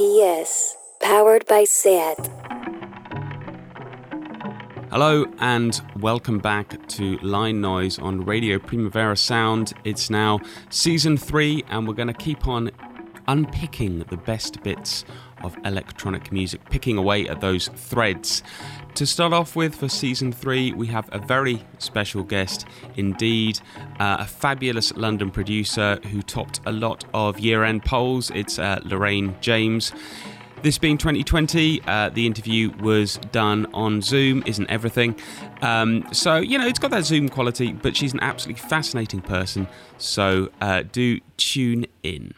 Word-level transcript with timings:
GPS, 0.00 0.76
powered 1.02 1.46
by 1.46 1.64
SEAT. 1.64 2.16
Hello 4.90 5.26
and 5.40 5.82
welcome 5.98 6.38
back 6.38 6.88
to 6.88 7.18
Line 7.18 7.60
Noise 7.60 7.98
on 7.98 8.24
Radio 8.24 8.58
Primavera 8.58 9.14
Sound. 9.14 9.74
It's 9.84 10.08
now 10.08 10.40
season 10.70 11.18
three, 11.18 11.64
and 11.68 11.86
we're 11.86 11.92
going 11.92 12.08
to 12.08 12.14
keep 12.14 12.48
on 12.48 12.70
unpicking 13.28 13.98
the 13.98 14.16
best 14.16 14.62
bits 14.62 15.04
of 15.42 15.56
electronic 15.64 16.32
music, 16.32 16.60
picking 16.70 16.98
away 16.98 17.28
at 17.28 17.40
those 17.40 17.68
threads. 17.68 18.42
To 18.94 19.06
start 19.06 19.32
off 19.32 19.54
with, 19.56 19.74
for 19.74 19.88
season 19.88 20.32
three, 20.32 20.72
we 20.72 20.86
have 20.88 21.08
a 21.12 21.18
very 21.18 21.64
special 21.78 22.22
guest 22.22 22.66
indeed, 22.96 23.60
uh, 23.98 24.18
a 24.20 24.26
fabulous 24.26 24.94
London 24.96 25.30
producer 25.30 25.98
who 26.10 26.22
topped 26.22 26.60
a 26.66 26.72
lot 26.72 27.04
of 27.14 27.38
year 27.38 27.64
end 27.64 27.84
polls. 27.84 28.30
It's 28.34 28.58
uh, 28.58 28.80
Lorraine 28.84 29.36
James. 29.40 29.92
This 30.62 30.76
being 30.76 30.98
2020, 30.98 31.80
uh, 31.86 32.10
the 32.10 32.26
interview 32.26 32.70
was 32.80 33.16
done 33.32 33.66
on 33.72 34.02
Zoom, 34.02 34.42
isn't 34.44 34.68
everything. 34.68 35.18
Um, 35.62 36.06
so, 36.12 36.36
you 36.36 36.58
know, 36.58 36.66
it's 36.66 36.78
got 36.78 36.90
that 36.90 37.06
Zoom 37.06 37.30
quality, 37.30 37.72
but 37.72 37.96
she's 37.96 38.12
an 38.12 38.20
absolutely 38.20 38.60
fascinating 38.60 39.22
person. 39.22 39.66
So, 39.96 40.50
uh, 40.60 40.82
do 40.92 41.20
tune 41.38 41.86
in. 42.02 42.34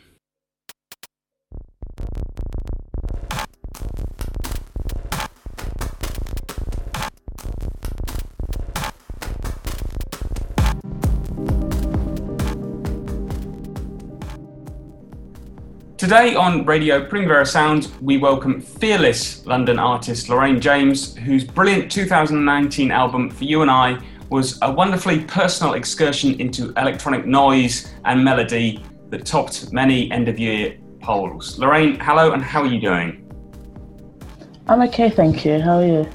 Today 16.02 16.34
on 16.34 16.64
Radio 16.64 17.06
Primavera 17.06 17.46
Sound, 17.46 17.88
we 18.00 18.18
welcome 18.18 18.60
fearless 18.60 19.46
London 19.46 19.78
artist 19.78 20.28
Lorraine 20.28 20.60
James, 20.60 21.16
whose 21.16 21.44
brilliant 21.44 21.92
2019 21.92 22.90
album 22.90 23.30
For 23.30 23.44
You 23.44 23.62
and 23.62 23.70
I 23.70 24.02
was 24.28 24.58
a 24.62 24.72
wonderfully 24.72 25.22
personal 25.26 25.74
excursion 25.74 26.40
into 26.40 26.72
electronic 26.76 27.24
noise 27.24 27.94
and 28.04 28.24
melody 28.24 28.84
that 29.10 29.24
topped 29.24 29.72
many 29.72 30.10
end 30.10 30.26
of 30.26 30.40
year 30.40 30.76
polls. 31.00 31.56
Lorraine, 31.60 32.00
hello, 32.00 32.32
and 32.32 32.42
how 32.42 32.62
are 32.62 32.66
you 32.66 32.80
doing? 32.80 33.24
I'm 34.66 34.82
okay, 34.82 35.08
thank 35.08 35.44
you. 35.44 35.60
How 35.60 35.76
are 35.76 35.86
you? 35.86 36.10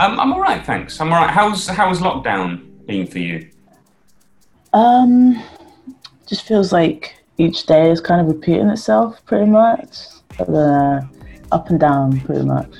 Um, 0.00 0.18
I'm 0.18 0.32
all 0.32 0.40
right, 0.40 0.66
thanks. 0.66 1.00
I'm 1.00 1.12
all 1.12 1.20
right. 1.20 1.30
How's 1.30 1.68
how's 1.68 2.00
lockdown 2.00 2.84
been 2.86 3.06
for 3.06 3.20
you? 3.20 3.48
Um, 4.72 5.40
just 6.26 6.42
feels 6.42 6.72
like 6.72 7.14
each 7.38 7.66
day 7.66 7.90
is 7.90 8.00
kind 8.00 8.20
of 8.20 8.26
repeating 8.26 8.68
itself 8.68 9.24
pretty 9.24 9.50
much. 9.50 9.96
Uh, 10.38 11.00
up 11.50 11.70
and 11.70 11.80
down 11.80 12.20
pretty 12.20 12.44
much. 12.44 12.74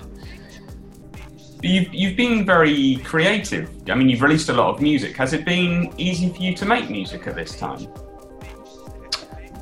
You've, 1.63 1.93
you've 1.93 2.17
been 2.17 2.45
very 2.45 2.97
creative. 3.05 3.71
I 3.91 3.95
mean, 3.95 4.09
you've 4.09 4.23
released 4.23 4.49
a 4.49 4.53
lot 4.53 4.75
of 4.75 4.81
music. 4.81 5.17
Has 5.17 5.33
it 5.33 5.45
been 5.45 5.93
easy 5.97 6.29
for 6.29 6.41
you 6.41 6.55
to 6.55 6.65
make 6.67 6.89
music 6.89 7.27
at 7.27 7.35
this 7.35 7.59
time? 7.59 7.89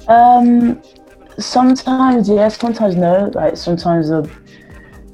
Um, 0.08 0.82
sometimes 1.38 2.28
yes, 2.28 2.58
sometimes 2.58 2.96
no. 2.96 3.30
Like 3.34 3.56
sometimes, 3.56 4.10
uh, 4.10 4.26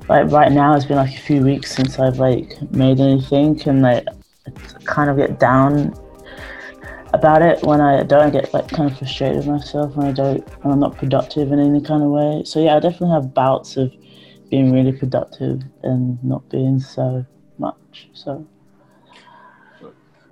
like 0.08 0.30
right 0.32 0.50
now, 0.50 0.74
it's 0.74 0.84
been 0.84 0.96
like 0.96 1.14
a 1.14 1.20
few 1.20 1.42
weeks 1.42 1.72
since 1.72 1.98
I've 1.98 2.18
like 2.18 2.60
made 2.72 3.00
anything, 3.00 3.60
and 3.66 3.82
like 3.82 4.06
I 4.46 4.50
kind 4.84 5.08
of 5.08 5.16
get 5.16 5.38
down 5.38 5.94
about 7.22 7.40
it 7.40 7.62
when 7.62 7.80
I 7.80 8.02
don't 8.02 8.32
get 8.32 8.52
like 8.52 8.66
kind 8.66 8.90
of 8.90 8.98
frustrated 8.98 9.36
with 9.36 9.46
myself 9.46 9.94
when 9.94 10.08
I 10.08 10.12
don't 10.12 10.40
when 10.64 10.72
I'm 10.72 10.80
not 10.80 10.96
productive 10.96 11.52
in 11.52 11.60
any 11.60 11.80
kind 11.80 12.02
of 12.02 12.10
way. 12.10 12.42
So 12.44 12.58
yeah, 12.60 12.74
I 12.74 12.80
definitely 12.80 13.14
have 13.14 13.32
bouts 13.32 13.76
of 13.76 13.94
being 14.50 14.72
really 14.72 14.90
productive 14.90 15.62
and 15.84 16.22
not 16.24 16.48
being 16.50 16.80
so 16.80 17.24
much. 17.58 18.08
So 18.12 18.44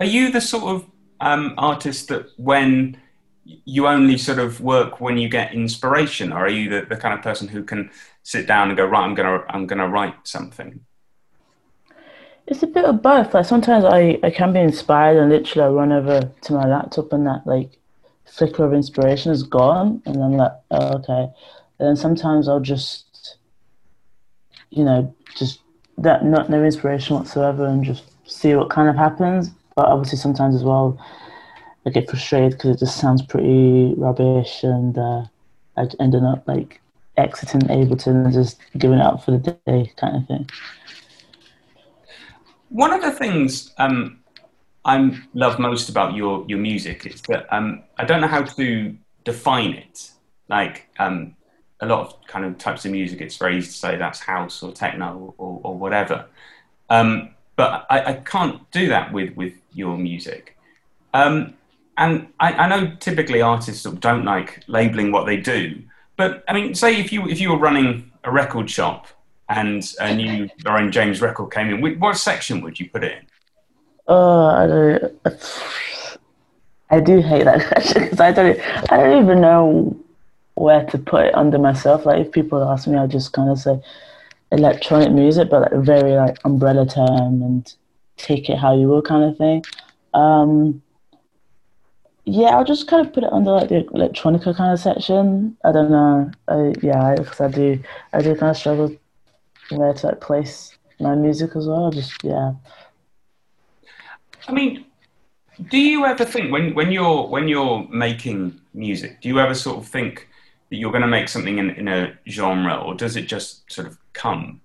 are 0.00 0.06
you 0.06 0.32
the 0.32 0.40
sort 0.40 0.64
of 0.64 0.86
um, 1.20 1.54
artist 1.58 2.08
that 2.08 2.26
when 2.38 2.96
you 3.44 3.86
only 3.86 4.18
sort 4.18 4.40
of 4.40 4.60
work 4.60 5.00
when 5.00 5.16
you 5.16 5.28
get 5.28 5.54
inspiration, 5.54 6.32
or 6.32 6.46
are 6.46 6.48
you 6.48 6.68
the, 6.68 6.86
the 6.86 6.96
kind 6.96 7.14
of 7.14 7.22
person 7.22 7.46
who 7.46 7.62
can 7.62 7.88
sit 8.24 8.48
down 8.48 8.68
and 8.68 8.76
go 8.76 8.84
right? 8.84 9.04
I'm 9.04 9.14
gonna 9.14 9.44
I'm 9.48 9.68
gonna 9.68 9.88
write 9.88 10.16
something. 10.24 10.80
It's 12.50 12.64
a 12.64 12.66
bit 12.66 12.84
of 12.84 13.00
both. 13.00 13.32
Like 13.32 13.46
sometimes 13.46 13.84
I, 13.84 14.18
I 14.24 14.30
can 14.30 14.52
be 14.52 14.58
inspired 14.58 15.16
and 15.16 15.30
literally 15.30 15.66
I 15.66 15.70
run 15.70 15.92
over 15.92 16.20
to 16.42 16.52
my 16.52 16.66
laptop 16.66 17.12
and 17.12 17.24
that 17.26 17.46
like 17.46 17.70
flicker 18.24 18.64
of 18.64 18.74
inspiration 18.74 19.30
is 19.30 19.44
gone 19.44 20.02
and 20.04 20.22
I'm 20.22 20.32
like, 20.32 20.52
oh, 20.72 20.96
okay. 20.96 21.32
And 21.78 21.88
then 21.88 21.96
sometimes 21.96 22.48
I'll 22.48 22.60
just 22.60 23.36
you 24.70 24.84
know, 24.84 25.14
just 25.36 25.60
that 25.98 26.24
not 26.24 26.50
no 26.50 26.64
inspiration 26.64 27.16
whatsoever 27.16 27.66
and 27.66 27.84
just 27.84 28.04
see 28.28 28.54
what 28.54 28.70
kind 28.70 28.88
of 28.88 28.96
happens. 28.96 29.50
But 29.76 29.86
obviously 29.86 30.18
sometimes 30.18 30.56
as 30.56 30.64
well 30.64 30.98
I 31.86 31.90
get 31.90 32.10
frustrated 32.10 32.52
because 32.52 32.76
it 32.76 32.78
just 32.80 32.98
sounds 32.98 33.22
pretty 33.22 33.94
rubbish 33.96 34.64
and 34.64 34.98
uh, 34.98 35.24
I 35.76 35.86
end 36.00 36.16
up 36.16 36.46
like 36.48 36.80
exiting 37.16 37.62
Ableton 37.62 38.24
and 38.24 38.32
just 38.32 38.58
giving 38.76 38.98
up 38.98 39.24
for 39.24 39.30
the 39.30 39.56
day 39.66 39.92
kind 39.96 40.16
of 40.16 40.26
thing. 40.26 40.48
One 42.70 42.92
of 42.92 43.02
the 43.02 43.10
things 43.10 43.74
um, 43.78 44.20
I 44.84 45.18
love 45.34 45.58
most 45.58 45.88
about 45.88 46.14
your 46.14 46.44
your 46.48 46.58
music 46.58 47.04
is 47.04 47.20
that 47.22 47.46
um, 47.54 47.82
I 47.98 48.04
don't 48.04 48.20
know 48.20 48.28
how 48.28 48.42
to 48.42 48.96
define 49.24 49.74
it. 49.74 50.12
Like 50.48 50.88
um, 50.98 51.36
a 51.80 51.86
lot 51.86 52.00
of 52.00 52.26
kind 52.26 52.44
of 52.44 52.58
types 52.58 52.84
of 52.84 52.92
music, 52.92 53.20
it's 53.20 53.36
very 53.36 53.58
easy 53.58 53.68
to 53.68 53.76
say 53.76 53.96
that's 53.96 54.20
house 54.20 54.62
or 54.62 54.72
techno 54.72 55.34
or, 55.36 55.60
or 55.62 55.76
whatever. 55.76 56.26
Um, 56.88 57.34
but 57.56 57.86
I, 57.90 58.04
I, 58.04 58.12
can't 58.14 58.68
do 58.70 58.88
that 58.88 59.12
with 59.12 59.36
with 59.36 59.54
your 59.72 59.96
music. 59.98 60.56
Um, 61.12 61.54
and 61.98 62.28
I, 62.40 62.52
I, 62.52 62.68
know 62.68 62.96
typically 63.00 63.42
artists 63.42 63.82
don't 63.82 64.24
like 64.24 64.64
labeling 64.66 65.12
what 65.12 65.26
they 65.26 65.36
do. 65.36 65.82
But 66.16 66.42
I 66.48 66.52
mean, 66.54 66.74
say 66.74 66.98
if 66.98 67.12
you 67.12 67.28
if 67.28 67.40
you 67.40 67.50
were 67.50 67.58
running 67.58 68.10
a 68.24 68.30
record 68.30 68.70
shop 68.70 69.08
and 69.50 69.94
a 69.98 70.14
new 70.14 70.48
Lorraine 70.64 70.92
James 70.92 71.20
record 71.20 71.52
came 71.52 71.68
in, 71.68 71.98
what 71.98 72.16
section 72.16 72.60
would 72.62 72.78
you 72.78 72.88
put 72.88 73.02
it 73.02 73.12
in? 73.18 73.26
Oh, 74.06 74.46
I 74.46 74.66
don't. 74.66 75.20
I 76.90 77.00
do 77.00 77.20
hate 77.20 77.44
that 77.44 77.66
question 77.68 78.04
because 78.04 78.20
I 78.20 78.32
don't. 78.32 78.58
I 78.92 78.96
don't 78.96 79.22
even 79.24 79.40
know 79.40 79.96
where 80.54 80.84
to 80.86 80.98
put 80.98 81.26
it 81.26 81.34
under 81.34 81.58
myself. 81.58 82.06
Like 82.06 82.26
if 82.26 82.32
people 82.32 82.62
ask 82.62 82.86
me, 82.86 82.96
I 82.96 83.06
just 83.06 83.32
kind 83.32 83.50
of 83.50 83.58
say 83.58 83.80
electronic 84.52 85.12
music, 85.12 85.50
but 85.50 85.62
like 85.62 85.72
a 85.72 85.80
very 85.80 86.12
like 86.12 86.38
umbrella 86.44 86.86
term 86.86 87.42
and 87.42 87.72
take 88.16 88.48
it 88.48 88.58
how 88.58 88.76
you 88.78 88.86
will 88.86 89.02
kind 89.02 89.24
of 89.24 89.36
thing. 89.36 89.64
Um, 90.14 90.82
yeah, 92.24 92.50
I'll 92.50 92.64
just 92.64 92.86
kind 92.86 93.04
of 93.04 93.12
put 93.12 93.24
it 93.24 93.32
under 93.32 93.50
like 93.50 93.68
the 93.68 93.82
electronica 93.82 94.56
kind 94.56 94.72
of 94.72 94.78
section. 94.78 95.56
I 95.64 95.72
don't 95.72 95.90
know. 95.90 96.30
I, 96.46 96.74
yeah, 96.82 97.16
because 97.16 97.40
I 97.40 97.48
do. 97.48 97.80
I 98.12 98.20
do 98.20 98.36
kind 98.36 98.50
of 98.50 98.56
struggle 98.56 98.96
where 99.78 99.92
to 99.92 100.06
like 100.06 100.20
place 100.20 100.76
my 100.98 101.14
music 101.14 101.56
as 101.56 101.66
well. 101.66 101.90
Just 101.90 102.22
yeah. 102.22 102.52
I 104.48 104.52
mean, 104.52 104.84
do 105.68 105.78
you 105.78 106.04
ever 106.06 106.24
think 106.24 106.52
when 106.52 106.74
when 106.74 106.92
you're 106.92 107.26
when 107.26 107.48
you're 107.48 107.86
making 107.88 108.60
music, 108.74 109.20
do 109.20 109.28
you 109.28 109.40
ever 109.40 109.54
sort 109.54 109.78
of 109.78 109.86
think 109.86 110.28
that 110.70 110.76
you're 110.76 110.92
going 110.92 111.02
to 111.02 111.08
make 111.08 111.28
something 111.28 111.58
in, 111.58 111.70
in 111.70 111.88
a 111.88 112.16
genre, 112.28 112.76
or 112.76 112.94
does 112.94 113.16
it 113.16 113.22
just 113.22 113.70
sort 113.70 113.86
of 113.86 113.98
come? 114.12 114.60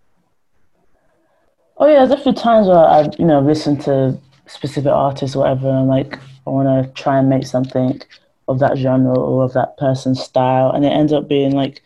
Oh 1.78 1.88
yeah, 1.88 2.06
there's 2.06 2.20
a 2.20 2.24
few 2.24 2.34
times 2.34 2.68
where 2.68 2.78
I 2.78 3.10
you 3.18 3.26
know 3.26 3.42
listen 3.42 3.78
to 3.80 4.18
specific 4.48 4.92
artists 4.92 5.36
or 5.36 5.40
whatever, 5.40 5.70
and 5.70 5.80
I'm 5.80 5.88
like 5.88 6.20
I 6.48 6.50
want 6.50 6.86
to 6.86 7.02
try 7.02 7.20
and 7.20 7.30
make 7.30 7.46
something 7.46 8.02
of 8.48 8.60
that 8.60 8.78
genre 8.78 9.18
or 9.18 9.44
of 9.44 9.54
that 9.54 9.78
person's 9.78 10.22
style, 10.22 10.72
and 10.72 10.86
it 10.86 10.90
ends 10.90 11.12
up 11.12 11.28
being 11.28 11.52
like 11.52 11.82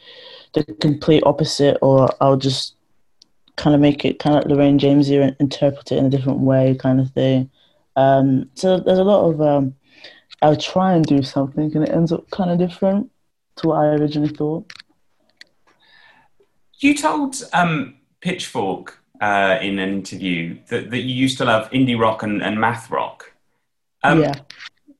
the 0.53 0.63
complete 0.81 1.23
opposite, 1.25 1.77
or 1.81 2.09
I'll 2.21 2.37
just 2.37 2.75
kind 3.59 3.75
of 3.75 3.81
make 3.81 4.05
it 4.05 4.19
kind 4.19 4.35
of 4.35 4.43
like 4.43 4.51
Lorraine 4.51 4.79
James 4.79 5.07
here 5.07 5.21
and 5.21 5.35
interpret 5.39 5.91
it 5.91 5.97
in 5.97 6.05
a 6.05 6.09
different 6.09 6.39
way, 6.39 6.75
kind 6.79 6.99
of 6.99 7.11
thing. 7.11 7.51
Um, 7.97 8.49
so 8.55 8.79
there's 8.79 8.99
a 8.99 9.03
lot 9.03 9.29
of 9.29 9.41
um, 9.41 9.75
I'll 10.41 10.55
try 10.55 10.93
and 10.93 11.05
do 11.05 11.21
something 11.21 11.75
and 11.75 11.83
it 11.83 11.91
ends 11.91 12.13
up 12.13 12.29
kind 12.31 12.49
of 12.49 12.57
different 12.57 13.11
to 13.57 13.67
what 13.67 13.79
I 13.79 13.87
originally 13.87 14.33
thought. 14.33 14.71
You 16.79 16.95
told 16.95 17.35
um, 17.51 17.95
Pitchfork 18.21 18.97
uh, 19.19 19.59
in 19.61 19.77
an 19.79 19.89
interview 19.89 20.57
that, 20.69 20.89
that 20.91 20.99
you 20.99 21.13
used 21.13 21.37
to 21.39 21.45
love 21.45 21.69
indie 21.71 21.99
rock 21.99 22.23
and, 22.23 22.41
and 22.41 22.59
math 22.61 22.89
rock. 22.89 23.33
Um, 24.03 24.21
yeah. 24.21 24.33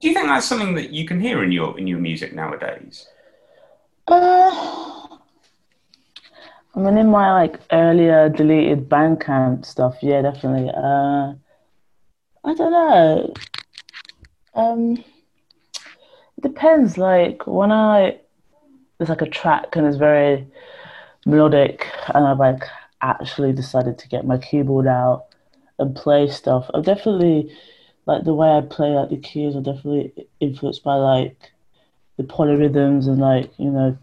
Do 0.02 0.08
you 0.10 0.14
think 0.14 0.28
that's 0.28 0.46
something 0.46 0.76
that 0.76 0.90
you 0.90 1.06
can 1.06 1.22
hear 1.22 1.44
in 1.44 1.54
your 1.54 1.78
in 1.80 1.88
your 1.88 2.00
music 2.00 2.34
nowadays? 2.34 3.08
Uh, 4.08 4.99
I 6.80 6.82
mean, 6.82 6.98
in 6.98 7.10
my 7.10 7.34
like 7.34 7.60
earlier 7.74 8.30
deleted 8.30 8.88
Bandcamp 8.88 9.66
stuff, 9.66 9.98
yeah, 10.02 10.22
definitely. 10.22 10.70
Uh, 10.70 11.34
I 12.46 12.54
don't 12.54 12.72
know. 12.72 13.34
Um, 14.54 15.04
it 16.38 16.42
depends. 16.42 16.98
Like 16.98 17.46
when 17.46 17.74
I 17.74 18.22
there's 18.98 19.10
like 19.10 19.22
a 19.22 19.30
track 19.30 19.76
and 19.76 19.86
it's 19.86 19.98
very 19.98 20.48
melodic, 21.26 21.86
and 22.16 22.26
I've 22.26 22.40
like 22.40 22.64
actually 23.02 23.52
decided 23.52 23.98
to 23.98 24.08
get 24.08 24.26
my 24.26 24.38
keyboard 24.38 24.88
out 24.88 25.26
and 25.80 25.94
play 25.94 26.30
stuff. 26.30 26.70
I'm 26.74 26.84
definitely 26.84 27.54
like 28.06 28.24
the 28.24 28.34
way 28.34 28.52
I 28.52 28.62
play 28.62 28.92
like 28.92 29.10
the 29.10 29.18
keys 29.18 29.54
are 29.58 29.62
definitely 29.62 30.14
influenced 30.40 30.86
by 30.86 30.96
like 30.96 31.52
the 32.16 32.24
polyrhythms 32.24 33.08
and 33.08 33.20
like 33.20 33.52
you 33.58 33.70
know 33.70 33.98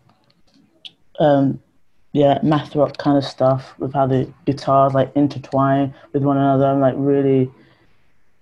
um 1.19 1.63
yeah 2.17 2.39
math 2.43 2.75
rock 2.75 2.97
kind 2.97 3.19
of 3.19 3.25
stuff 3.25 3.75
with 3.79 3.93
how 3.93 4.07
the 4.07 4.33
guitars 4.47 4.95
like 4.95 5.15
intertwine 5.15 5.95
with 6.13 6.23
one 6.23 6.39
another. 6.39 6.67
I'm 6.67 6.81
like 6.81 6.95
really 6.97 7.51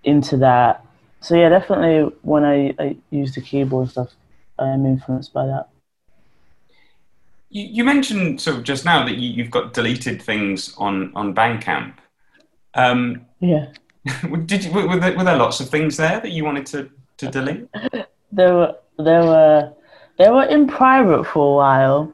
into 0.05 0.37
that. 0.37 0.85
So 1.21 1.35
yeah, 1.35 1.49
definitely 1.49 2.15
when 2.23 2.45
I, 2.45 2.75
I 2.79 2.97
use 3.11 3.35
the 3.35 3.41
keyboard 3.41 3.83
and 3.83 3.91
stuff, 3.91 4.11
I 4.59 4.69
am 4.69 4.87
influenced 4.87 5.33
by 5.33 5.47
that. 5.47 5.69
You, 7.51 7.65
you 7.65 7.85
mentioned 7.85 8.41
sort 8.41 8.59
of 8.59 8.63
just 8.63 8.85
now 8.85 9.05
that 9.05 9.17
you, 9.17 9.43
have 9.43 9.51
got 9.51 9.73
deleted 9.73 10.23
things 10.23 10.75
on 10.77 11.13
on 11.17 11.35
Bandcamp. 11.35 11.95
Um, 12.75 13.27
yeah. 13.41 13.73
Did 14.47 14.65
you, 14.65 14.73
were, 14.73 15.01
there, 15.01 15.17
were 15.17 15.25
there 15.25 15.37
lots 15.37 15.61
of 15.61 15.69
things 15.69 15.97
there 15.97 16.21
that 16.21 16.31
you 16.31 16.45
wanted 16.45 16.67
to, 16.67 16.91
to 17.17 17.29
delete? 17.29 17.67
there 18.33 18.55
were 18.55 18.77
there 18.99 19.23
were 19.23 19.73
they 20.19 20.31
were 20.31 20.45
in 20.45 20.69
private 20.69 21.25
for 21.25 21.55
a 21.55 21.57
while, 21.57 22.13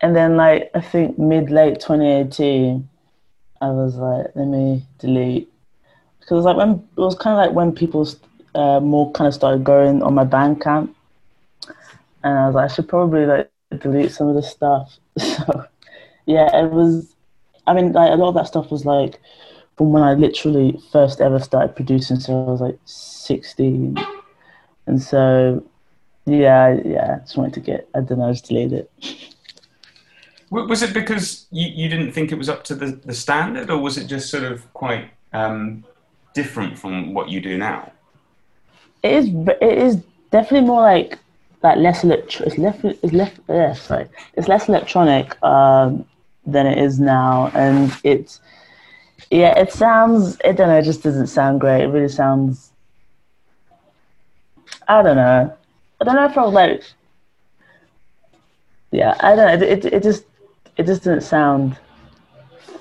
and 0.00 0.14
then 0.14 0.36
like 0.36 0.70
I 0.74 0.80
think 0.80 1.18
mid 1.18 1.50
late 1.50 1.80
2018, 1.80 2.88
I 3.60 3.70
was 3.70 3.96
like, 3.96 4.26
let 4.34 4.46
me 4.46 4.84
delete 4.98 5.50
because 6.24 6.44
like 6.44 6.56
when 6.56 6.70
it 6.70 7.00
was 7.00 7.14
kind 7.14 7.38
of 7.38 7.46
like 7.46 7.54
when 7.54 7.72
people 7.72 8.08
uh, 8.54 8.80
more 8.80 9.12
kind 9.12 9.28
of 9.28 9.34
started 9.34 9.64
going 9.64 10.02
on 10.02 10.14
my 10.14 10.24
Bandcamp, 10.24 10.94
and 12.22 12.38
I 12.38 12.46
was 12.46 12.54
like, 12.54 12.70
I 12.70 12.74
should 12.74 12.88
probably 12.88 13.26
like 13.26 13.50
delete 13.78 14.12
some 14.12 14.28
of 14.28 14.34
the 14.34 14.42
stuff. 14.42 14.98
So 15.18 15.66
yeah, 16.26 16.64
it 16.64 16.70
was. 16.72 17.14
I 17.66 17.74
mean, 17.74 17.92
like 17.92 18.10
a 18.10 18.16
lot 18.16 18.28
of 18.28 18.34
that 18.34 18.46
stuff 18.46 18.70
was 18.70 18.84
like 18.86 19.20
from 19.76 19.92
when 19.92 20.02
I 20.02 20.14
literally 20.14 20.80
first 20.90 21.20
ever 21.20 21.38
started 21.38 21.76
producing. 21.76 22.18
So 22.18 22.46
I 22.46 22.50
was 22.50 22.60
like 22.60 22.78
16, 22.84 23.96
and 24.86 25.02
so 25.02 25.62
yeah, 26.26 26.80
yeah, 26.84 27.18
just 27.20 27.36
wanted 27.36 27.54
to 27.54 27.60
get. 27.60 27.88
I 27.94 28.00
don't 28.00 28.18
know, 28.18 28.28
I 28.28 28.32
just 28.32 28.48
deleted 28.48 28.88
it. 29.02 29.16
Was 30.50 30.82
it 30.82 30.92
because 30.92 31.46
you, 31.50 31.68
you 31.68 31.88
didn't 31.88 32.12
think 32.12 32.30
it 32.30 32.38
was 32.38 32.48
up 32.48 32.64
to 32.64 32.74
the, 32.74 32.92
the 33.04 33.14
standard, 33.14 33.70
or 33.70 33.78
was 33.78 33.98
it 33.98 34.06
just 34.06 34.30
sort 34.30 34.44
of 34.44 34.72
quite 34.72 35.10
um, 35.32 35.84
different 36.34 36.78
from 36.78 37.14
what 37.14 37.28
you 37.28 37.40
do 37.40 37.58
now? 37.58 37.92
It 39.02 39.12
is. 39.12 39.28
It 39.60 39.78
is 39.78 39.96
definitely 40.30 40.66
more 40.68 40.82
like 40.82 41.18
like 41.62 41.78
less 41.78 42.04
electro. 42.04 42.46
It's 42.46 42.58
less. 42.58 42.78
It's 42.84 43.12
less. 43.12 43.32
Yeah, 43.48 43.72
sorry. 43.72 44.06
It's 44.34 44.48
less 44.48 44.68
electronic 44.68 45.42
um, 45.42 46.04
than 46.46 46.66
it 46.66 46.78
is 46.78 47.00
now, 47.00 47.50
and 47.54 47.92
it's. 48.04 48.40
Yeah, 49.30 49.58
it 49.58 49.72
sounds. 49.72 50.36
I 50.44 50.52
don't 50.52 50.68
know. 50.68 50.78
It 50.78 50.84
just 50.84 51.02
doesn't 51.02 51.28
sound 51.28 51.60
great. 51.60 51.82
It 51.82 51.88
really 51.88 52.08
sounds. 52.08 52.70
I 54.86 55.02
don't 55.02 55.16
know. 55.16 55.56
I 56.00 56.04
don't 56.04 56.14
know 56.14 56.26
if 56.26 56.38
I 56.38 56.42
was 56.42 56.54
like. 56.54 56.82
Yeah, 58.92 59.16
I 59.20 59.34
don't 59.34 59.46
know. 59.46 59.66
It, 59.66 59.84
it, 59.84 59.92
it 59.92 60.02
just 60.02 60.24
it 60.76 60.86
just 60.86 61.04
didn't 61.04 61.22
sound 61.22 61.76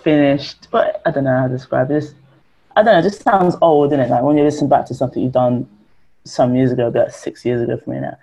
finished. 0.03 0.67
But 0.71 1.01
I 1.05 1.11
don't 1.11 1.23
know 1.23 1.37
how 1.37 1.47
to 1.47 1.53
describe 1.53 1.91
it. 1.91 2.13
I 2.75 2.83
don't 2.83 2.93
know, 2.93 2.99
it 2.99 3.03
just 3.03 3.21
sounds 3.21 3.55
old, 3.61 3.91
isn't 3.91 3.99
it? 3.99 4.09
Like 4.09 4.23
when 4.23 4.37
you 4.37 4.43
listen 4.43 4.67
back 4.67 4.85
to 4.87 4.95
something 4.95 5.21
you've 5.21 5.31
done 5.31 5.69
some 6.25 6.55
years 6.55 6.71
ago, 6.71 6.87
about 6.87 7.13
six 7.13 7.45
years 7.45 7.61
ago 7.61 7.77
for 7.77 7.91
me 7.91 7.99
now, 7.99 8.17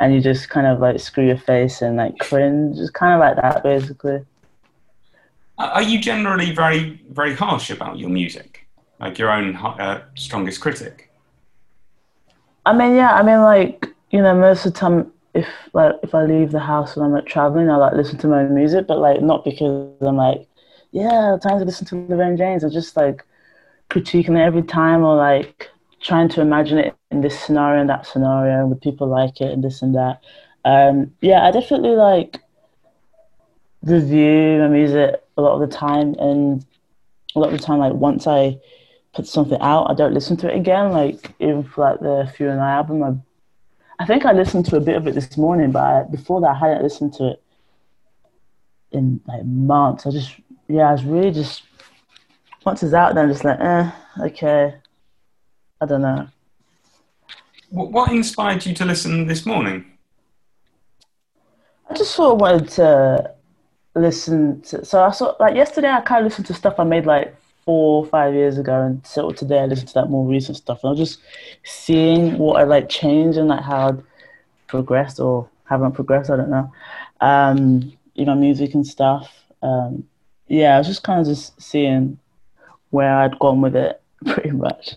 and 0.00 0.14
you 0.14 0.20
just 0.20 0.48
kind 0.48 0.66
of 0.66 0.80
like 0.80 0.98
screw 1.00 1.26
your 1.26 1.36
face 1.36 1.82
and 1.82 1.96
like 1.96 2.18
cringe, 2.18 2.76
just 2.76 2.94
kind 2.94 3.12
of 3.12 3.20
like 3.20 3.36
that, 3.36 3.62
basically. 3.62 4.24
Are 5.58 5.82
you 5.82 6.00
generally 6.00 6.52
very, 6.52 7.00
very 7.10 7.34
harsh 7.34 7.70
about 7.70 7.98
your 7.98 8.10
music? 8.10 8.66
Like 8.98 9.18
your 9.18 9.30
own 9.30 9.56
uh, 9.56 10.02
strongest 10.14 10.60
critic? 10.60 11.10
I 12.66 12.72
mean, 12.72 12.94
yeah, 12.94 13.12
I 13.12 13.22
mean, 13.22 13.42
like, 13.42 13.88
you 14.10 14.22
know, 14.22 14.34
most 14.34 14.64
of 14.64 14.72
the 14.72 14.80
time, 14.80 15.12
if 15.34 15.46
like 15.72 15.94
if 16.02 16.14
I 16.14 16.24
leave 16.24 16.52
the 16.52 16.60
house 16.60 16.96
when 16.96 17.06
I'm 17.06 17.12
like 17.12 17.26
traveling, 17.26 17.68
I 17.68 17.76
like 17.76 17.94
listen 17.94 18.18
to 18.18 18.28
my 18.28 18.44
music, 18.44 18.86
but 18.86 18.98
like 18.98 19.20
not 19.20 19.44
because 19.44 19.92
I'm 20.00 20.16
like, 20.16 20.46
yeah, 20.92 21.36
time 21.42 21.58
to 21.58 21.64
listen 21.64 21.86
to 21.88 21.96
Lorraine 22.08 22.36
James. 22.36 22.62
I'm 22.62 22.70
just 22.70 22.96
like 22.96 23.24
critiquing 23.90 24.38
it 24.38 24.42
every 24.42 24.62
time 24.62 25.02
or 25.02 25.16
like 25.16 25.70
trying 26.00 26.28
to 26.28 26.40
imagine 26.40 26.78
it 26.78 26.94
in 27.10 27.20
this 27.20 27.38
scenario 27.38 27.80
and 27.80 27.90
that 27.90 28.06
scenario 28.06 28.60
and 28.60 28.68
would 28.68 28.80
people 28.80 29.08
like 29.08 29.40
it 29.40 29.52
and 29.52 29.64
this 29.64 29.82
and 29.82 29.94
that. 29.94 30.20
Um, 30.64 31.12
yeah, 31.20 31.46
I 31.46 31.50
definitely 31.50 31.96
like 31.96 32.40
review 33.82 34.58
my 34.60 34.68
music 34.68 35.22
a 35.36 35.42
lot 35.42 35.60
of 35.60 35.68
the 35.68 35.76
time 35.76 36.14
and 36.18 36.64
a 37.34 37.40
lot 37.40 37.52
of 37.52 37.58
the 37.58 37.64
time 37.64 37.78
like 37.78 37.92
once 37.92 38.26
I 38.26 38.58
put 39.14 39.26
something 39.26 39.60
out 39.60 39.90
I 39.90 39.94
don't 39.94 40.14
listen 40.14 40.36
to 40.38 40.50
it 40.50 40.56
again 40.56 40.90
like 40.90 41.32
even 41.38 41.64
for 41.64 41.82
like 41.82 42.00
the 42.00 42.32
Few 42.36 42.48
and 42.48 42.60
I 42.60 42.72
album 42.72 43.02
I, 43.02 43.14
I 43.98 44.06
think 44.06 44.24
I 44.24 44.32
listened 44.32 44.66
to 44.66 44.76
a 44.76 44.80
bit 44.80 44.96
of 44.96 45.06
it 45.06 45.14
this 45.14 45.36
morning 45.36 45.70
but 45.70 45.82
I, 45.82 46.02
before 46.04 46.40
that 46.40 46.48
I 46.48 46.58
hadn't 46.58 46.82
listened 46.82 47.14
to 47.14 47.32
it 47.32 47.42
in 48.92 49.20
like 49.26 49.44
months 49.44 50.06
I 50.06 50.10
just 50.10 50.34
yeah 50.68 50.88
I 50.88 50.92
was 50.92 51.04
really 51.04 51.32
just 51.32 51.62
once 52.64 52.82
it's 52.82 52.94
out, 52.94 53.14
then 53.14 53.24
I'm 53.24 53.30
just 53.30 53.44
like, 53.44 53.60
eh, 53.60 53.90
okay. 54.20 54.74
I 55.80 55.86
don't 55.86 56.02
know. 56.02 56.28
What 57.70 58.12
inspired 58.12 58.64
you 58.64 58.74
to 58.74 58.84
listen 58.84 59.26
this 59.26 59.44
morning? 59.44 59.84
I 61.90 61.94
just 61.94 62.12
sort 62.12 62.34
of 62.34 62.40
wanted 62.40 62.68
to 62.70 63.34
listen 63.94 64.62
to. 64.62 64.84
So 64.84 65.02
I 65.02 65.10
saw 65.10 65.34
like 65.40 65.56
yesterday, 65.56 65.90
I 65.90 66.00
kind 66.00 66.24
of 66.24 66.30
listened 66.30 66.46
to 66.46 66.54
stuff 66.54 66.78
I 66.78 66.84
made 66.84 67.04
like 67.04 67.36
four 67.64 68.04
or 68.04 68.06
five 68.06 68.34
years 68.34 68.58
ago, 68.58 68.82
and 68.82 69.06
so 69.06 69.30
today 69.30 69.60
I 69.60 69.66
listened 69.66 69.88
to 69.88 69.94
that 69.94 70.10
more 70.10 70.26
recent 70.26 70.56
stuff. 70.56 70.80
And 70.82 70.88
I 70.88 70.92
was 70.92 70.98
just 70.98 71.20
seeing 71.64 72.38
what 72.38 72.60
I 72.60 72.64
like 72.64 72.88
changed 72.88 73.38
and 73.38 73.48
like 73.48 73.62
how 73.62 73.88
I'd 73.88 74.02
progressed 74.66 75.20
or 75.20 75.48
haven't 75.64 75.92
progressed. 75.92 76.30
I 76.30 76.36
don't 76.36 76.50
know. 76.50 76.72
Um, 77.20 77.92
you 78.14 78.24
know, 78.24 78.34
music 78.34 78.74
and 78.74 78.86
stuff. 78.86 79.32
Um, 79.62 80.06
yeah, 80.46 80.74
I 80.74 80.78
was 80.78 80.86
just 80.86 81.02
kind 81.02 81.20
of 81.20 81.26
just 81.26 81.60
seeing 81.60 82.18
where 82.90 83.16
I'd 83.16 83.38
gone 83.38 83.60
with 83.60 83.74
it, 83.74 84.00
pretty 84.26 84.50
much. 84.50 84.94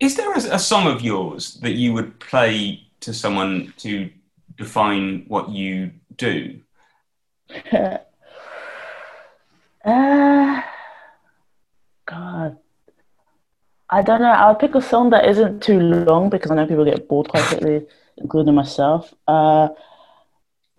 Is 0.00 0.16
there 0.16 0.32
a, 0.32 0.38
a 0.38 0.58
song 0.58 0.86
of 0.86 1.02
yours 1.02 1.54
that 1.62 1.72
you 1.72 1.92
would 1.92 2.18
play 2.20 2.86
to 3.00 3.12
someone 3.12 3.72
to 3.78 4.10
define 4.56 5.24
what 5.28 5.50
you 5.50 5.92
do? 6.16 6.60
uh, 9.84 10.62
God. 12.06 12.58
I 13.90 14.02
don't 14.02 14.20
know. 14.20 14.30
I'll 14.30 14.54
pick 14.54 14.74
a 14.76 14.80
song 14.80 15.10
that 15.10 15.28
isn't 15.28 15.62
too 15.62 15.80
long 15.80 16.30
because 16.30 16.50
I 16.50 16.54
know 16.54 16.66
people 16.66 16.84
get 16.84 17.08
bored 17.08 17.28
quite 17.28 17.44
quickly, 17.44 17.86
including 18.18 18.54
myself. 18.54 19.12
Uh, 19.26 19.68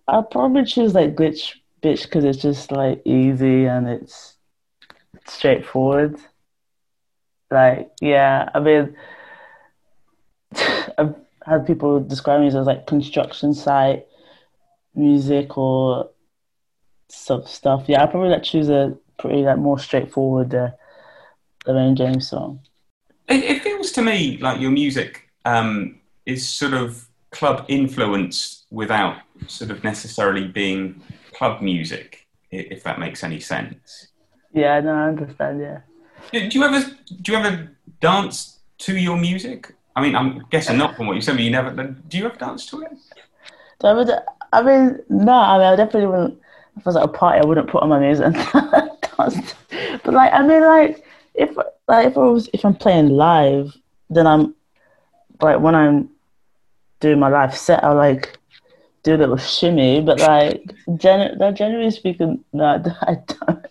I'll 0.07 0.23
probably 0.23 0.63
choose 0.63 0.93
like 0.93 1.15
Glitch 1.15 1.55
Bitch 1.83 2.03
because 2.03 2.23
it's 2.23 2.41
just 2.41 2.71
like 2.71 3.01
easy 3.05 3.65
and 3.65 3.87
it's 3.89 4.37
straightforward. 5.27 6.19
Like, 7.49 7.91
yeah, 7.99 8.49
I 8.53 8.59
mean, 8.61 8.95
I've 10.97 11.15
had 11.45 11.67
people 11.67 11.99
describe 11.99 12.39
me 12.39 12.47
as 12.47 12.53
like 12.53 12.87
construction 12.87 13.53
site 13.53 14.05
music 14.95 15.57
or 15.57 16.09
sub 17.09 17.47
stuff. 17.47 17.85
Yeah, 17.87 18.03
I 18.03 18.05
probably 18.07 18.29
like 18.29 18.43
choose 18.43 18.69
a 18.69 18.97
pretty 19.17 19.43
like 19.43 19.57
more 19.57 19.79
straightforward 19.79 20.55
uh, 20.55 20.71
Lorraine 21.67 21.95
James 21.95 22.29
song. 22.29 22.61
It, 23.27 23.43
it, 23.43 23.61
feels 23.61 23.91
to 23.93 24.01
me 24.01 24.37
like 24.37 24.59
your 24.59 24.71
music 24.71 25.29
um, 25.45 25.99
is 26.25 26.47
sort 26.47 26.73
of 26.73 27.07
club 27.31 27.65
influenced 27.67 28.65
without 28.71 29.17
sort 29.47 29.71
of 29.71 29.83
necessarily 29.83 30.47
being 30.47 31.01
club 31.33 31.61
music, 31.61 32.27
if 32.51 32.83
that 32.83 32.99
makes 32.99 33.23
any 33.23 33.39
sense. 33.39 34.07
Yeah, 34.53 34.79
no, 34.81 34.93
I 34.93 35.07
understand. 35.07 35.61
Yeah. 35.61 35.79
Do 36.31 36.39
you 36.39 36.63
ever 36.63 36.79
do 37.21 37.31
you 37.31 37.37
ever 37.37 37.71
dance 37.99 38.59
to 38.79 38.97
your 38.97 39.17
music? 39.17 39.73
I 39.95 40.01
mean, 40.01 40.15
I'm 40.15 40.45
guessing 40.49 40.77
not 40.77 40.95
from 40.95 41.07
what 41.07 41.15
you 41.15 41.21
said, 41.21 41.35
but 41.35 41.43
you 41.43 41.51
never. 41.51 41.71
Do 41.71 42.17
you 42.17 42.25
ever 42.25 42.35
dance 42.35 42.65
to 42.67 42.81
it? 42.81 42.91
Do 43.79 43.87
I, 43.87 43.91
ever, 43.91 44.23
I 44.53 44.61
mean, 44.61 44.99
no. 45.09 45.33
I 45.33 45.57
mean, 45.57 45.67
I 45.67 45.75
definitely 45.75 46.07
wouldn't. 46.07 46.39
If 46.77 46.87
I 46.87 46.89
was 46.89 46.95
at 46.95 47.03
a 47.03 47.07
party, 47.07 47.41
I 47.41 47.45
wouldn't 47.45 47.69
put 47.69 47.83
on 47.83 47.89
my 47.89 47.99
music 47.99 48.25
and 48.25 48.35
dance. 49.17 49.53
But 50.03 50.13
like, 50.13 50.31
I 50.33 50.45
mean, 50.45 50.61
like, 50.61 51.05
if 51.33 51.55
like 51.87 52.07
if 52.07 52.17
I 52.17 52.21
was 52.21 52.49
if 52.53 52.65
I'm 52.65 52.75
playing 52.75 53.09
live, 53.09 53.75
then 54.09 54.27
I'm 54.27 54.55
like 55.41 55.59
when 55.59 55.75
I'm 55.75 56.09
doing 56.99 57.19
my 57.19 57.29
live 57.29 57.57
set, 57.57 57.83
I 57.83 57.91
like 57.91 58.37
do 59.03 59.15
a 59.15 59.17
little 59.17 59.37
shimmy. 59.37 60.01
But 60.01 60.19
like, 60.19 60.73
gen- 60.97 61.37
generally 61.55 61.91
speaking, 61.91 62.43
no, 62.53 62.83
I 63.01 63.17
don't. 63.27 63.65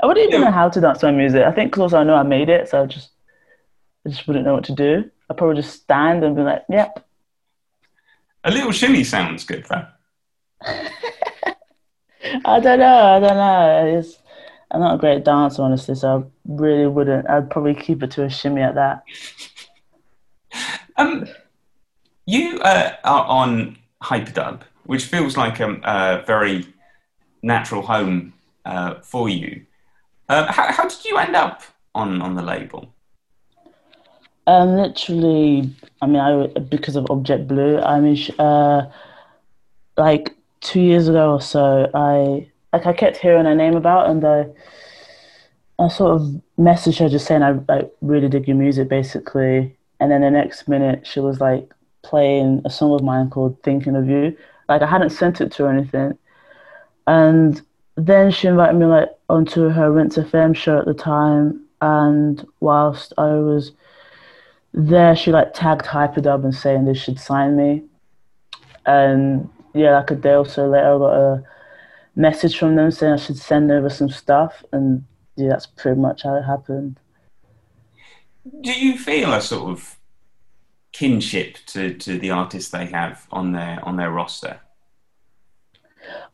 I 0.00 0.06
wouldn't 0.06 0.28
even 0.28 0.42
know 0.42 0.50
how 0.50 0.68
to 0.68 0.80
dance 0.80 0.98
to 0.98 1.06
my 1.06 1.12
music. 1.12 1.42
I 1.44 1.52
think 1.52 1.72
because 1.72 1.94
I 1.94 2.04
know 2.04 2.14
I 2.14 2.22
made 2.22 2.48
it, 2.48 2.68
so 2.68 2.82
I 2.82 2.86
just 2.86 3.10
I 4.04 4.10
just 4.10 4.26
wouldn't 4.26 4.44
know 4.44 4.54
what 4.54 4.64
to 4.64 4.74
do. 4.74 5.10
I'd 5.28 5.36
probably 5.36 5.56
just 5.62 5.82
stand 5.82 6.22
and 6.22 6.36
be 6.36 6.42
like, 6.42 6.64
"Yep." 6.68 7.04
A 8.44 8.50
little 8.50 8.72
shimmy 8.72 9.02
sounds 9.02 9.44
good, 9.44 9.64
though. 9.64 9.86
I 12.44 12.60
don't 12.60 12.78
know. 12.78 13.06
I 13.06 13.20
don't 13.20 13.36
know. 13.36 13.98
It's, 13.98 14.18
I'm 14.70 14.80
not 14.80 14.94
a 14.94 14.98
great 14.98 15.24
dancer, 15.24 15.62
honestly, 15.62 15.94
so 15.94 16.18
I 16.18 16.30
really 16.44 16.86
wouldn't. 16.86 17.28
I'd 17.28 17.50
probably 17.50 17.74
keep 17.74 18.02
it 18.02 18.10
to 18.12 18.24
a 18.24 18.30
shimmy 18.30 18.62
at 18.62 18.74
that. 18.74 19.02
Um, 20.98 21.26
you 22.24 22.58
uh, 22.60 22.94
are 23.04 23.24
on 23.26 23.76
Hyperdub, 24.02 24.62
which 24.84 25.04
feels 25.04 25.36
like 25.36 25.60
a, 25.60 25.74
a 25.84 26.24
very 26.26 26.64
natural 27.42 27.82
home 27.82 28.32
uh, 28.64 29.00
for 29.00 29.28
you. 29.28 29.66
Uh, 30.28 30.50
how, 30.50 30.72
how, 30.72 30.88
did 30.88 31.04
you 31.04 31.18
end 31.18 31.36
up 31.36 31.62
on, 31.94 32.22
on 32.22 32.34
the 32.34 32.42
label? 32.42 32.94
Um, 34.46 34.76
literally, 34.76 35.70
I 36.00 36.06
mean, 36.06 36.20
I 36.20 36.46
because 36.58 36.96
of 36.96 37.10
Object 37.10 37.46
Blue. 37.46 37.78
I 37.78 38.00
mean, 38.00 38.18
uh, 38.38 38.90
like 39.96 40.34
two 40.60 40.80
years 40.80 41.08
ago 41.08 41.32
or 41.32 41.40
so, 41.40 41.90
I 41.94 42.48
like 42.72 42.86
I 42.86 42.92
kept 42.92 43.16
hearing 43.16 43.44
her 43.44 43.54
name 43.54 43.76
about, 43.76 44.10
and 44.10 44.24
I, 44.24 44.46
I 45.78 45.88
sort 45.88 46.20
of 46.20 46.42
messaged 46.58 46.98
her 46.98 47.08
just 47.08 47.26
saying 47.26 47.42
I, 47.42 47.58
I 47.68 47.84
really 48.00 48.28
dig 48.28 48.48
your 48.48 48.56
music, 48.56 48.88
basically. 48.88 49.76
And 50.00 50.10
then 50.10 50.20
the 50.20 50.30
next 50.30 50.68
minute, 50.68 51.06
she 51.06 51.20
was 51.20 51.40
like 51.40 51.72
playing 52.02 52.62
a 52.64 52.70
song 52.70 52.92
of 52.92 53.02
mine 53.02 53.30
called 53.30 53.62
"Thinking 53.62 53.96
of 53.96 54.08
You." 54.08 54.36
Like 54.68 54.82
I 54.82 54.86
hadn't 54.86 55.10
sent 55.10 55.40
it 55.40 55.52
to 55.52 55.64
her 55.64 55.68
or 55.70 55.72
anything, 55.72 56.18
and 57.06 57.62
then 57.96 58.30
she 58.30 58.48
invited 58.48 58.78
me 58.78 58.86
like 58.86 59.10
onto 59.28 59.68
her 59.68 59.90
Rinse 59.90 60.16
FM 60.16 60.54
show 60.54 60.78
at 60.78 60.86
the 60.86 60.94
time, 60.94 61.64
and 61.80 62.46
whilst 62.60 63.12
I 63.16 63.34
was 63.34 63.72
there, 64.74 65.16
she 65.16 65.32
like 65.32 65.54
tagged 65.54 65.86
Hyperdub 65.86 66.44
and 66.44 66.54
saying 66.54 66.84
they 66.84 66.94
should 66.94 67.18
sign 67.18 67.56
me, 67.56 67.84
and 68.84 69.48
yeah, 69.72 69.96
like 69.96 70.10
a 70.10 70.14
day 70.14 70.34
or 70.34 70.46
so 70.46 70.68
later, 70.68 70.94
I 70.94 70.98
got 70.98 71.14
a 71.14 71.44
message 72.16 72.58
from 72.58 72.74
them 72.74 72.90
saying 72.90 73.12
I 73.12 73.16
should 73.16 73.36
send 73.36 73.70
over 73.70 73.88
some 73.88 74.08
stuff, 74.08 74.64
and 74.72 75.04
yeah, 75.36 75.50
that's 75.50 75.66
pretty 75.66 76.00
much 76.00 76.22
how 76.22 76.34
it 76.36 76.42
happened. 76.42 76.98
Do 78.62 78.72
you 78.72 78.98
feel 78.98 79.32
a 79.32 79.40
sort 79.40 79.70
of 79.70 79.96
kinship 80.92 81.58
to, 81.66 81.94
to 81.94 82.18
the 82.18 82.30
artists 82.30 82.70
they 82.70 82.86
have 82.86 83.26
on 83.30 83.52
their 83.52 83.78
on 83.84 83.96
their 83.96 84.10
roster? 84.10 84.60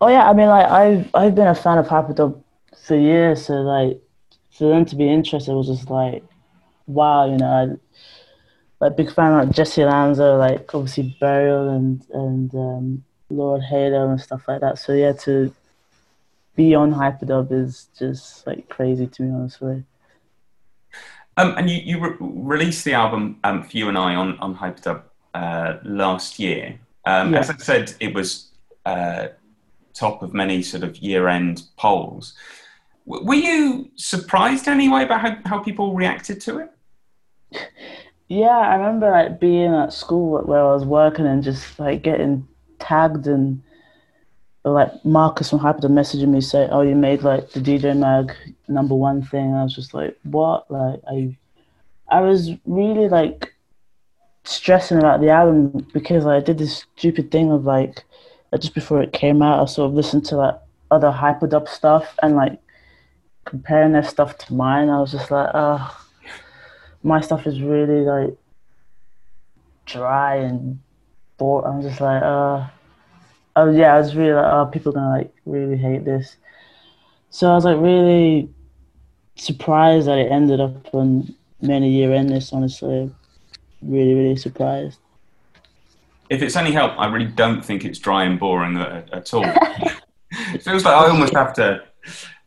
Oh 0.00 0.08
yeah, 0.08 0.28
I 0.28 0.32
mean, 0.32 0.48
like 0.48 0.66
I've 0.66 1.10
I've 1.14 1.34
been 1.34 1.48
a 1.48 1.54
fan 1.54 1.78
of 1.78 1.86
Hyperdub 1.86 2.42
for 2.86 2.96
years, 2.96 3.46
so 3.46 3.54
like 3.54 4.00
for 4.56 4.68
them 4.68 4.84
to 4.86 4.96
be 4.96 5.08
interested 5.08 5.52
was 5.52 5.66
just 5.66 5.90
like, 5.90 6.22
wow, 6.86 7.30
you 7.30 7.38
know. 7.38 7.46
I, 7.46 7.76
like 8.82 8.92
a 8.92 8.94
big 8.96 9.14
fan 9.14 9.32
of 9.32 9.46
like 9.46 9.54
Jessy 9.54 9.84
Lanza, 9.84 10.34
like 10.34 10.74
obviously 10.74 11.16
Burial 11.20 11.68
and 11.68 12.04
and 12.12 12.52
um, 12.54 13.04
Laurel 13.30 13.60
Halo 13.60 14.10
and 14.10 14.20
stuff 14.20 14.42
like 14.48 14.60
that. 14.60 14.76
So 14.76 14.92
yeah, 14.92 15.12
to 15.12 15.54
be 16.54 16.74
on 16.74 16.92
Hyperdub 16.92 17.50
is 17.52 17.88
just 17.98 18.46
like 18.46 18.68
crazy 18.68 19.06
to 19.06 19.22
me, 19.22 19.34
honestly. 19.34 19.84
Um, 21.36 21.54
and 21.56 21.70
you, 21.70 21.78
you 21.78 22.00
re- 22.00 22.16
released 22.20 22.84
the 22.84 22.92
album 22.92 23.38
um, 23.44 23.62
for 23.62 23.76
you 23.76 23.88
and 23.88 23.96
I 23.96 24.14
on 24.14 24.38
on 24.38 24.54
Hyperdub 24.54 25.02
uh, 25.34 25.78
last 25.84 26.38
year. 26.38 26.78
Um, 27.06 27.32
yeah. 27.32 27.40
As 27.40 27.50
I 27.50 27.56
said, 27.56 27.94
it 28.00 28.14
was 28.14 28.50
uh, 28.84 29.28
top 29.94 30.22
of 30.22 30.34
many 30.34 30.62
sort 30.62 30.82
of 30.82 30.96
year 30.98 31.28
end 31.28 31.64
polls. 31.78 32.34
W- 33.06 33.26
were 33.26 33.34
you 33.34 33.90
surprised 33.96 34.68
anyway 34.68 35.04
about 35.04 35.20
how, 35.20 35.36
how 35.46 35.58
people 35.58 35.94
reacted 35.94 36.40
to 36.42 36.58
it? 36.58 36.70
Yeah, 38.28 38.48
I 38.48 38.76
remember 38.76 39.10
like 39.10 39.40
being 39.40 39.74
at 39.74 39.92
school 39.92 40.42
where 40.42 40.60
I 40.60 40.72
was 40.72 40.84
working 40.84 41.26
and 41.26 41.42
just 41.42 41.78
like 41.78 42.02
getting 42.02 42.46
tagged 42.78 43.26
and 43.26 43.62
like 44.64 45.04
Marcus 45.04 45.50
from 45.50 45.58
Hyper 45.58 45.88
messaging 45.88 46.28
me 46.28 46.40
saying, 46.40 46.70
"Oh, 46.70 46.82
you 46.82 46.94
made 46.94 47.22
like 47.22 47.50
the 47.50 47.60
DJ 47.60 47.96
Mag 47.96 48.34
number 48.68 48.94
one 48.94 49.22
thing." 49.22 49.54
I 49.54 49.64
was 49.64 49.74
just 49.74 49.92
like, 49.94 50.16
"What?" 50.22 50.70
Like 50.70 51.00
I, 51.08 51.36
I 52.08 52.20
was 52.20 52.50
really 52.66 53.08
like 53.08 53.54
stressing 54.44 54.98
about 54.98 55.20
the 55.20 55.30
album 55.30 55.86
because 55.92 56.24
like, 56.24 56.42
I 56.42 56.44
did 56.44 56.58
this 56.58 56.84
stupid 56.96 57.30
thing 57.30 57.50
of 57.50 57.64
like, 57.64 58.04
just 58.58 58.74
before 58.74 59.02
it 59.02 59.12
came 59.12 59.42
out, 59.42 59.60
I 59.60 59.66
sort 59.66 59.88
of 59.88 59.94
listened 59.94 60.26
to 60.26 60.36
like 60.36 60.54
other 60.90 61.10
hyperdub 61.10 61.68
stuff 61.68 62.16
and 62.22 62.36
like 62.36 62.58
comparing 63.44 63.92
their 63.92 64.02
stuff 64.02 64.38
to 64.38 64.54
mine. 64.54 64.88
I 64.88 65.00
was 65.00 65.12
just 65.12 65.30
like, 65.30 65.50
oh, 65.54 66.06
my 67.02 67.20
stuff 67.20 67.46
is 67.46 67.60
really 67.60 68.04
like 68.04 68.36
dry 69.86 70.36
and 70.36 70.80
bored. 71.36 71.64
I'm 71.64 71.82
just 71.82 72.00
like, 72.00 72.22
uh, 72.22 72.68
oh 73.56 73.70
yeah, 73.70 73.94
I 73.94 73.98
was 73.98 74.14
really 74.14 74.32
like, 74.32 74.52
oh, 74.52 74.66
people 74.66 74.90
are 74.90 74.94
gonna 74.94 75.18
like 75.18 75.34
really 75.44 75.76
hate 75.76 76.04
this. 76.04 76.36
So 77.30 77.50
I 77.50 77.54
was 77.54 77.64
like 77.64 77.78
really 77.78 78.50
surprised 79.36 80.06
that 80.06 80.18
it 80.18 80.30
ended 80.30 80.60
up 80.60 80.94
on 80.94 81.34
many 81.60 81.90
year 81.90 82.12
end 82.12 82.30
list. 82.30 82.52
Honestly, 82.52 83.10
really, 83.82 84.14
really 84.14 84.36
surprised. 84.36 84.98
If 86.30 86.42
it's 86.42 86.56
any 86.56 86.72
help, 86.72 86.92
I 86.98 87.06
really 87.08 87.26
don't 87.26 87.64
think 87.64 87.84
it's 87.84 87.98
dry 87.98 88.24
and 88.24 88.38
boring 88.38 88.76
at, 88.78 89.12
at 89.12 89.34
all. 89.34 89.44
it 90.30 90.62
feels 90.62 90.84
like 90.84 90.94
I 90.94 91.08
almost 91.08 91.34
have 91.34 91.52
to 91.54 91.84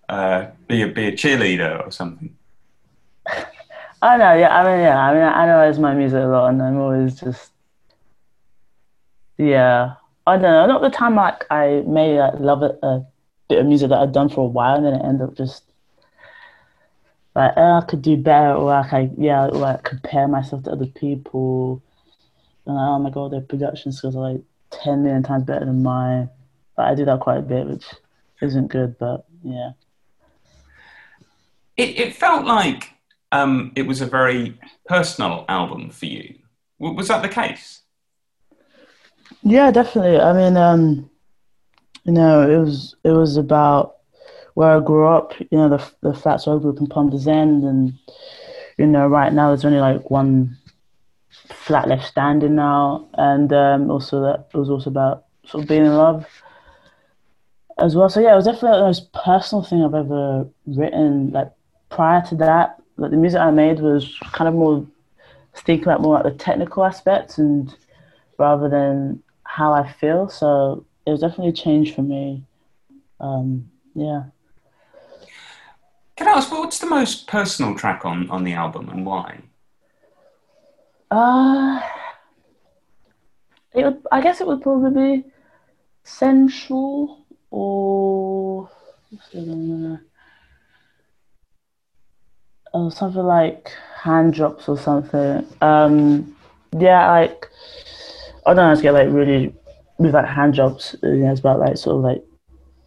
uh, 0.10 0.48
be 0.68 0.82
a 0.82 0.88
be 0.88 1.08
a 1.08 1.12
cheerleader 1.12 1.86
or 1.86 1.92
something. 1.92 2.36
I 4.02 4.18
know, 4.18 4.34
yeah. 4.34 4.56
I 4.56 4.64
mean, 4.64 4.82
yeah. 4.82 5.00
I 5.00 5.14
mean, 5.14 5.24
I 5.24 5.44
analyze 5.44 5.80
my 5.80 5.94
music 5.96 6.24
a 6.24 6.28
lot, 6.28 6.50
and 6.50 6.62
I'm 6.62 6.78
always 6.78 7.20
just, 7.20 7.52
yeah. 9.38 9.96
I 10.27 10.34
don't 10.34 10.41
know. 10.41 10.65
Not 10.65 10.82
the 10.82 10.89
time 10.89 11.15
like 11.15 11.46
I 11.51 11.84
may 11.88 12.20
like, 12.20 12.39
love 12.39 12.63
a, 12.63 12.77
a 12.84 13.05
bit 13.48 13.60
of 13.60 13.67
music 13.67 13.89
that 13.89 14.00
I've 14.00 14.12
done 14.12 14.29
for 14.29 14.41
a 14.41 14.48
while, 14.48 14.75
and 14.75 14.86
then 14.86 14.94
it 14.96 15.05
end 15.05 15.22
up 15.22 15.36
just 15.36 15.63
like 17.36 17.53
oh, 17.58 17.79
I 17.79 17.86
could 17.86 18.01
do 18.01 18.17
better, 18.17 18.53
or 18.53 18.65
like 18.65 18.94
I 18.94 19.10
yeah, 19.17 19.46
like 19.46 19.84
compare 19.84 20.27
myself 20.27 20.63
to 20.63 20.72
other 20.72 20.88
people. 20.88 21.82
And 22.65 22.75
like, 22.75 22.88
oh 22.88 23.00
my 23.00 23.10
god, 23.10 23.32
their 23.32 23.41
production 23.41 23.91
skills 23.91 24.15
are 24.15 24.32
like 24.32 24.41
ten 24.72 25.03
million 25.03 25.24
times 25.24 25.44
better 25.44 25.65
than 25.65 25.84
mine. 25.84 26.29
But 26.75 26.88
I 26.88 26.96
do 26.96 27.05
that 27.05 27.20
quite 27.20 27.38
a 27.38 27.41
bit, 27.41 27.67
which 27.67 27.86
isn't 28.41 28.67
good. 28.67 28.98
But 28.98 29.25
yeah, 29.44 29.72
it 31.77 32.00
it 32.00 32.15
felt 32.15 32.46
like 32.46 32.91
um, 33.32 33.72
it 33.75 33.84
was 33.84 34.01
a 34.01 34.05
very 34.05 34.60
personal 34.88 35.46
album 35.50 35.89
for 35.91 36.05
you. 36.05 36.36
Was 36.79 37.10
that 37.10 37.22
the 37.22 37.29
case? 37.29 37.82
Yeah, 39.44 39.72
definitely. 39.72 40.20
I 40.20 40.34
mean, 40.34 40.58
um, 40.58 41.10
you 42.03 42.13
know, 42.13 42.50
it 42.50 42.58
was 42.60 42.96
it 43.03 43.12
was 43.12 43.38
about 43.38 43.98
where 44.53 44.77
I 44.77 44.79
grew 44.79 45.08
up. 45.08 45.34
You 45.39 45.58
know, 45.58 45.70
the 45.70 45.91
the 46.01 46.13
flats 46.13 46.48
I 46.48 46.58
grew 46.58 46.72
up 46.72 46.79
in 46.79 46.88
Ponders 46.88 47.27
End, 47.27 47.63
and 47.63 47.94
you 48.77 48.88
know, 48.88 49.08
right 49.08 49.34
now 49.34 49.50
there's 49.50 49.65
only 49.65 49.79
like 49.79 50.10
one 50.12 50.58
flat 51.32 51.88
left 51.88 52.05
standing 52.05 52.55
now, 52.55 53.08
and 53.15 53.51
um, 53.53 53.89
also 53.91 54.22
that 54.22 54.53
was 54.53 54.70
also 54.70 54.89
about 54.89 55.25
sort 55.46 55.63
of 55.63 55.70
being 55.70 55.86
in 55.86 55.96
love 55.96 56.25
as 57.79 57.96
well. 57.96 58.10
So 58.10 58.20
yeah, 58.20 58.34
it 58.34 58.36
was 58.36 58.46
definitely 58.46 58.79
the 58.79 58.86
most 58.86 59.12
personal 59.13 59.63
thing 59.63 59.84
I've 59.84 59.94
ever 59.94 60.48
written. 60.67 61.32
Like 61.32 61.51
prior 61.89 62.22
to 62.27 62.36
that, 62.38 62.82
like 62.98 63.12
the 63.12 63.17
music 63.17 63.39
I 63.39 63.51
made 63.51 63.79
was 63.79 64.17
kind 64.34 64.48
of 64.48 64.53
more 64.53 64.86
thinking 65.55 65.86
about 65.86 66.01
more 66.01 66.15
like 66.15 66.24
the 66.24 66.32
technical 66.44 66.84
aspects 66.86 67.38
and 67.38 67.75
rather 68.38 68.70
than 68.70 69.24
how 69.44 69.74
I 69.74 69.92
feel. 69.92 70.30
So 70.30 70.86
it 71.06 71.12
was 71.12 71.22
definitely 71.22 71.50
a 71.50 71.54
change 71.54 71.96
for 71.96 72.01
me. 72.01 72.44
Um, 73.20 73.70
yeah. 73.94 74.24
Can 76.15 76.27
I 76.27 76.32
ask 76.32 76.51
what's 76.51 76.80
the 76.80 76.88
most 76.88 77.27
personal 77.27 77.75
track 77.75 78.06
on 78.06 78.30
on 78.30 78.44
the 78.44 78.54
album 78.54 78.89
and 78.89 79.06
why? 79.06 79.42
Uh, 81.12 81.82
it 83.74 83.84
would. 83.84 84.01
I 84.12 84.22
guess 84.22 84.42
it 84.42 84.48
would 84.48 84.62
probably 84.62 85.22
be 85.22 85.24
sensual 86.04 87.25
or 87.51 88.70
or 92.74 92.92
something 92.92 93.24
like 93.24 93.72
hand 94.01 94.34
drops 94.34 94.68
or 94.68 94.77
something. 94.77 95.46
Um, 95.62 96.36
yeah, 96.77 97.10
like 97.12 97.50
I 98.46 98.54
don't 98.54 98.75
to 98.75 98.82
get 98.82 98.94
like 98.94 99.10
really 99.10 99.54
with 99.98 100.14
like 100.14 100.25
hand 100.25 100.54
drops. 100.54 100.96
You 101.02 101.16
know, 101.16 101.32
it's 101.32 101.40
about 101.40 101.60
like 101.60 101.78
sort 101.78 101.98
of 101.98 102.04
like 102.04 102.24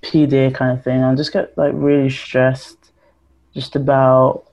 PD 0.03 0.55
kind 0.55 0.77
of 0.77 0.85
thing. 0.85 1.03
I 1.03 1.15
just 1.15 1.33
get 1.33 1.57
like 1.57 1.73
really 1.75 2.11
stressed 2.11 2.93
just 3.55 3.77
about 3.77 4.45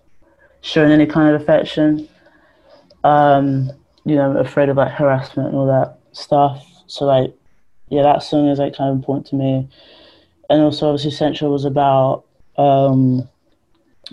showing 0.62 0.92
any 0.92 1.06
kind 1.06 1.36
of 1.36 1.42
affection. 1.42 2.08
Um, 3.04 3.72
you 4.04 4.16
know, 4.16 4.38
afraid 4.38 4.70
of 4.70 4.78
like 4.78 4.92
harassment 4.92 5.50
and 5.50 5.58
all 5.58 5.68
that 5.68 6.00
stuff. 6.12 6.66
So 6.88 7.06
like, 7.06 7.34
yeah, 7.90 8.04
that 8.04 8.24
song 8.24 8.48
is 8.48 8.60
like 8.60 8.76
kind 8.76 8.90
of 8.90 8.96
important 8.96 9.28
to 9.28 9.36
me. 9.36 9.70
And 10.50 10.62
also, 10.62 10.90
obviously, 10.90 11.12
Sensual 11.12 11.52
was 11.52 11.66
about 11.66 12.26
um, 12.58 13.28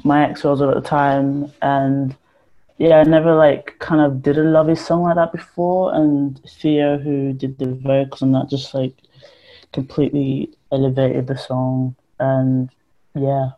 my 0.04 0.28
ex 0.28 0.44
was 0.44 0.60
at 0.62 0.74
the 0.74 0.80
time, 0.80 1.52
and 1.60 2.16
yeah, 2.82 2.98
I 2.98 3.04
never 3.04 3.32
like 3.36 3.78
kind 3.78 4.00
of 4.00 4.22
did 4.22 4.38
a 4.38 4.42
lovey 4.42 4.74
song 4.74 5.04
like 5.04 5.14
that 5.14 5.30
before, 5.30 5.94
and 5.94 6.40
Theo, 6.48 6.98
who 6.98 7.32
did 7.32 7.56
the 7.58 7.66
vocals 7.66 8.22
on 8.22 8.32
that, 8.32 8.50
just 8.50 8.74
like 8.74 8.96
completely 9.72 10.50
elevated 10.72 11.28
the 11.28 11.38
song, 11.38 11.94
and 12.18 12.70
yeah. 13.14 13.50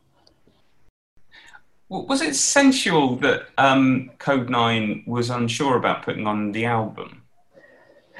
Was 1.88 2.20
it 2.20 2.34
sensual 2.34 3.16
that 3.16 3.46
um, 3.56 4.10
Kode 4.18 4.50
Nine 4.50 5.04
was 5.06 5.30
unsure 5.30 5.78
about 5.78 6.02
putting 6.02 6.26
on 6.26 6.52
the 6.52 6.66
album? 6.66 7.22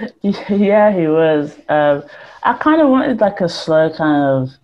Yeah, 0.23 0.91
he 0.91 1.07
was. 1.07 1.55
Um, 1.69 2.03
I 2.43 2.55
kind 2.55 2.81
of 2.81 2.89
wanted 2.89 3.21
like 3.21 3.43
a 3.43 3.49
slow 3.49 3.91
kind 3.91 4.23
of 4.25 4.57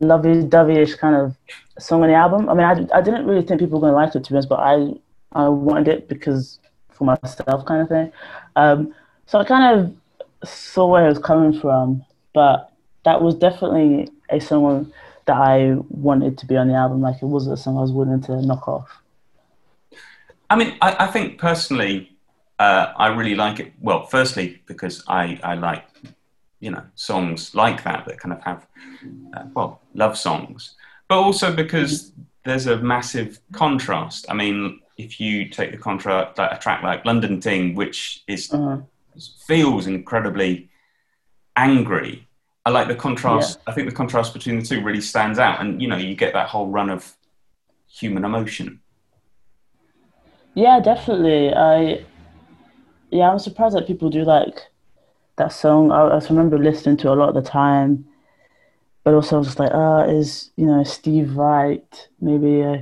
lovey-dovey-ish 0.00 0.94
kind 0.96 1.16
of 1.16 1.36
song 1.78 2.02
on 2.02 2.08
the 2.08 2.14
album. 2.14 2.48
I 2.48 2.54
mean, 2.54 2.64
I, 2.64 2.98
I 2.98 3.00
didn't 3.00 3.26
really 3.26 3.44
think 3.44 3.60
people 3.60 3.80
were 3.80 3.88
going 3.88 3.92
to 3.92 3.96
like 3.96 4.14
it, 4.14 4.24
to 4.24 4.30
be 4.30 4.36
honest, 4.36 4.48
but 4.48 4.60
I, 4.60 4.92
I 5.32 5.48
wanted 5.48 5.88
it 5.88 6.08
because 6.08 6.58
for 6.90 7.04
myself 7.04 7.64
kind 7.66 7.82
of 7.82 7.88
thing. 7.88 8.12
Um, 8.56 8.94
so 9.26 9.38
I 9.38 9.44
kind 9.44 9.80
of 9.80 10.48
saw 10.48 10.86
where 10.86 11.06
it 11.06 11.08
was 11.08 11.18
coming 11.18 11.58
from, 11.58 12.04
but 12.34 12.72
that 13.04 13.22
was 13.22 13.34
definitely 13.34 14.08
a 14.30 14.40
song 14.40 14.92
that 15.26 15.36
I 15.36 15.76
wanted 15.88 16.38
to 16.38 16.46
be 16.46 16.56
on 16.56 16.68
the 16.68 16.74
album. 16.74 17.00
Like 17.00 17.22
it 17.22 17.26
wasn't 17.26 17.58
a 17.58 17.62
song 17.62 17.76
I 17.78 17.80
was 17.80 17.92
willing 17.92 18.20
to 18.22 18.42
knock 18.42 18.68
off. 18.68 19.02
I 20.50 20.56
mean, 20.56 20.76
I, 20.82 21.04
I 21.04 21.06
think 21.06 21.38
personally, 21.38 22.12
uh, 22.58 22.92
I 22.96 23.08
really 23.08 23.34
like 23.34 23.58
it. 23.58 23.72
Well, 23.80 24.06
firstly, 24.06 24.60
because 24.66 25.02
I, 25.08 25.40
I 25.42 25.54
like, 25.54 25.84
you 26.62 26.70
know, 26.70 26.84
songs 26.94 27.54
like 27.56 27.82
that 27.82 28.06
that 28.06 28.20
kind 28.20 28.32
of 28.32 28.40
have, 28.42 28.66
uh, 29.34 29.44
well, 29.52 29.82
love 29.94 30.16
songs, 30.16 30.76
but 31.08 31.18
also 31.18 31.52
because 31.54 32.12
there's 32.44 32.68
a 32.68 32.76
massive 32.76 33.40
contrast. 33.52 34.24
I 34.28 34.34
mean, 34.34 34.80
if 34.96 35.20
you 35.20 35.48
take 35.48 35.72
the 35.72 35.76
contrast, 35.76 36.38
like 36.38 36.52
a 36.52 36.58
track 36.58 36.84
like 36.84 37.04
London 37.04 37.40
Ting, 37.40 37.74
which 37.74 38.22
is 38.28 38.52
uh-huh. 38.52 38.78
feels 39.44 39.88
incredibly 39.88 40.70
angry, 41.56 42.28
I 42.64 42.70
like 42.70 42.86
the 42.86 42.94
contrast. 42.94 43.58
Yeah. 43.58 43.72
I 43.72 43.74
think 43.74 43.88
the 43.88 43.94
contrast 43.94 44.32
between 44.32 44.60
the 44.60 44.64
two 44.64 44.82
really 44.84 45.00
stands 45.00 45.40
out, 45.40 45.60
and 45.60 45.82
you 45.82 45.88
know, 45.88 45.96
you 45.96 46.14
get 46.14 46.32
that 46.34 46.48
whole 46.48 46.68
run 46.68 46.90
of 46.90 47.12
human 47.88 48.24
emotion. 48.24 48.80
Yeah, 50.54 50.78
definitely. 50.78 51.52
I 51.52 52.04
yeah, 53.10 53.30
I'm 53.30 53.40
surprised 53.40 53.74
that 53.74 53.88
people 53.88 54.10
do 54.10 54.22
like 54.22 54.71
that 55.42 55.52
song. 55.52 55.90
I, 55.90 56.02
I 56.02 56.18
remember 56.28 56.58
listening 56.58 56.96
to 56.98 57.12
a 57.12 57.14
lot 57.14 57.28
of 57.28 57.34
the 57.34 57.48
time, 57.50 58.04
but 59.04 59.14
also 59.14 59.36
I 59.36 59.38
was 59.38 59.48
just 59.48 59.58
like, 59.58 59.72
ah, 59.74 60.02
uh, 60.02 60.06
is 60.06 60.50
you 60.56 60.66
know 60.66 60.84
Steve 60.84 61.36
right? 61.36 62.08
Maybe 62.20 62.62
uh, 62.62 62.78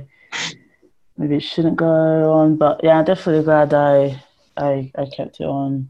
maybe 1.17 1.35
it 1.37 1.43
shouldn't 1.43 1.77
go 1.77 2.33
on. 2.33 2.57
But 2.57 2.81
yeah, 2.83 2.99
I'm 2.99 3.05
definitely 3.05 3.43
glad 3.43 3.73
I 3.73 4.21
I 4.57 4.91
I 4.95 5.05
kept 5.15 5.39
it 5.39 5.45
on 5.45 5.89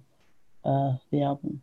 uh, 0.63 0.93
the 1.11 1.23
album. 1.23 1.61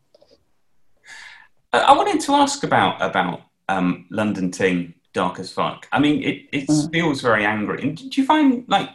I 1.72 1.92
wanted 1.92 2.20
to 2.20 2.32
ask 2.32 2.62
about 2.64 3.00
about 3.00 3.42
um, 3.68 4.06
London 4.10 4.50
Ting, 4.50 4.94
Dark 5.12 5.38
as 5.38 5.52
Fuck. 5.52 5.86
I 5.92 5.98
mean, 5.98 6.22
it, 6.22 6.48
it 6.52 6.68
mm. 6.68 6.92
feels 6.92 7.20
very 7.20 7.44
angry. 7.44 7.82
And 7.82 7.96
did 7.96 8.16
you 8.16 8.24
find 8.24 8.64
like 8.68 8.88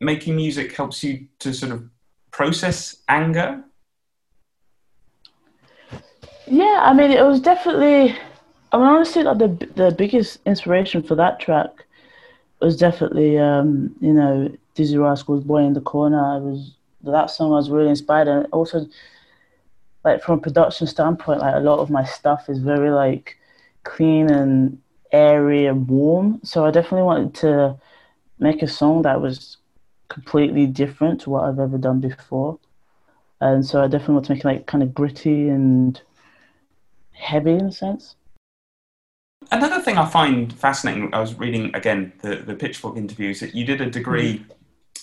making 0.00 0.36
music 0.36 0.74
helps 0.74 1.02
you 1.02 1.26
to 1.40 1.52
sort 1.52 1.72
of 1.72 1.88
process 2.30 2.96
anger? 3.08 3.64
Yeah, 6.50 6.80
I 6.82 6.94
mean, 6.94 7.10
it 7.10 7.22
was 7.24 7.40
definitely. 7.40 8.16
I 8.72 8.76
mean, 8.76 8.86
honestly, 8.86 9.22
like 9.22 9.38
the 9.38 9.48
the 9.76 9.90
biggest 9.96 10.38
inspiration 10.46 11.02
for 11.02 11.14
that 11.14 11.40
track 11.40 11.70
was 12.60 12.76
definitely, 12.76 13.38
um, 13.38 13.94
you 14.00 14.12
know, 14.12 14.50
Dizzee 14.76 15.02
Rascal's 15.02 15.44
"Boy 15.44 15.64
in 15.64 15.74
the 15.74 15.80
Corner." 15.80 16.20
I 16.24 16.38
was 16.38 16.74
that 17.04 17.30
song. 17.30 17.52
I 17.52 17.56
was 17.56 17.70
really 17.70 17.90
inspired, 17.90 18.28
and 18.28 18.46
also 18.52 18.86
like 20.04 20.22
from 20.22 20.38
a 20.38 20.42
production 20.42 20.86
standpoint, 20.86 21.40
like 21.40 21.54
a 21.54 21.60
lot 21.60 21.78
of 21.80 21.90
my 21.90 22.04
stuff 22.04 22.48
is 22.48 22.58
very 22.58 22.90
like 22.90 23.36
clean 23.84 24.30
and 24.30 24.80
airy 25.12 25.66
and 25.66 25.88
warm. 25.88 26.40
So 26.44 26.64
I 26.64 26.70
definitely 26.70 27.02
wanted 27.02 27.34
to 27.36 27.76
make 28.38 28.62
a 28.62 28.68
song 28.68 29.02
that 29.02 29.20
was 29.20 29.58
completely 30.08 30.66
different 30.66 31.22
to 31.22 31.30
what 31.30 31.44
I've 31.44 31.58
ever 31.58 31.78
done 31.78 32.00
before. 32.00 32.58
And 33.40 33.66
so 33.66 33.82
I 33.82 33.88
definitely 33.88 34.14
want 34.16 34.26
to 34.26 34.34
make 34.34 34.44
it 34.44 34.48
like 34.48 34.66
kind 34.66 34.82
of 34.82 34.94
gritty 34.94 35.48
and 35.48 36.00
heavy 37.18 37.52
in 37.52 37.66
a 37.66 37.72
sense. 37.72 38.16
Another 39.50 39.80
thing 39.80 39.96
I 39.96 40.06
find 40.06 40.52
fascinating, 40.52 41.12
I 41.14 41.20
was 41.20 41.34
reading 41.34 41.74
again 41.74 42.12
the, 42.22 42.36
the 42.36 42.54
Pitchfork 42.54 42.96
interviews 42.96 43.40
that 43.40 43.54
you 43.54 43.64
did 43.64 43.80
a 43.80 43.90
degree 43.90 44.38
mm. 44.38 44.44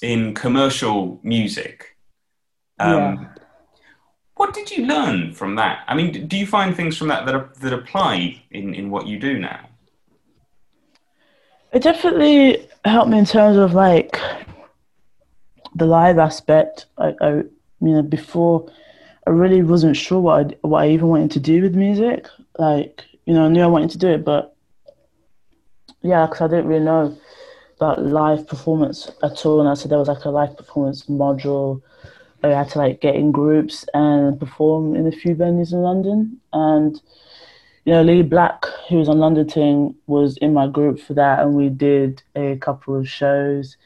in 0.01 0.33
commercial 0.33 1.19
music. 1.23 1.97
Um, 2.79 2.97
yeah. 2.97 3.27
What 4.35 4.53
did 4.53 4.69
you 4.69 4.85
learn 4.85 5.33
from 5.33 5.55
that? 5.55 5.83
I 5.87 5.95
mean, 5.95 6.27
do 6.27 6.37
you 6.37 6.45
find 6.45 6.75
things 6.75 6.97
from 6.97 7.07
that 7.07 7.25
that, 7.25 7.35
are, 7.35 7.49
that 7.61 7.73
apply 7.73 8.43
in, 8.51 8.73
in 8.73 8.89
what 8.89 9.07
you 9.07 9.17
do 9.17 9.39
now? 9.39 9.69
It 11.71 11.81
definitely 11.81 12.67
helped 12.83 13.09
me 13.09 13.19
in 13.19 13.25
terms 13.25 13.57
of 13.57 13.73
like 13.73 14.19
the 15.73 15.85
live 15.85 16.19
aspect. 16.19 16.85
I, 16.97 17.13
I 17.21 17.29
you 17.29 17.45
know, 17.79 18.01
before 18.01 18.69
I 19.27 19.31
really 19.31 19.63
wasn't 19.63 19.97
sure 19.97 20.19
what 20.19 20.45
I, 20.45 20.55
what 20.61 20.83
I 20.83 20.89
even 20.89 21.07
wanted 21.07 21.31
to 21.31 21.39
do 21.39 21.61
with 21.61 21.75
music. 21.75 22.27
Like, 22.57 23.03
you 23.25 23.33
know, 23.33 23.45
I 23.45 23.49
knew 23.49 23.63
I 23.63 23.67
wanted 23.67 23.89
to 23.91 23.97
do 23.97 24.09
it, 24.09 24.23
but 24.23 24.55
yeah, 26.01 26.25
because 26.25 26.41
I 26.41 26.47
didn't 26.47 26.67
really 26.67 26.85
know 26.85 27.17
about 27.77 28.05
live 28.05 28.47
performance 28.47 29.09
at 29.23 29.45
all. 29.45 29.59
And 29.59 29.69
I 29.69 29.73
said 29.73 29.91
there 29.91 29.97
was 29.97 30.07
like 30.07 30.25
a 30.25 30.29
live 30.29 30.55
performance 30.55 31.05
module 31.05 31.81
I 32.45 32.57
had 32.57 32.69
to 32.69 32.79
like 32.79 33.01
get 33.01 33.15
in 33.15 33.31
groups 33.31 33.85
and 33.93 34.39
perform 34.39 34.95
in 34.95 35.07
a 35.07 35.11
few 35.11 35.35
venues 35.35 35.73
in 35.73 35.81
London. 35.81 36.39
And 36.53 37.01
you 37.85 37.93
know, 37.93 38.03
Lee 38.03 38.23
Black, 38.23 38.65
who 38.89 38.97
was 38.97 39.09
on 39.09 39.19
London 39.19 39.47
Ting, 39.47 39.95
was 40.07 40.37
in 40.37 40.53
my 40.53 40.67
group 40.67 40.99
for 40.99 41.13
that, 41.13 41.41
and 41.41 41.55
we 41.55 41.69
did 41.69 42.23
a 42.35 42.57
couple 42.57 42.95
of 42.95 43.07
shows. 43.07 43.77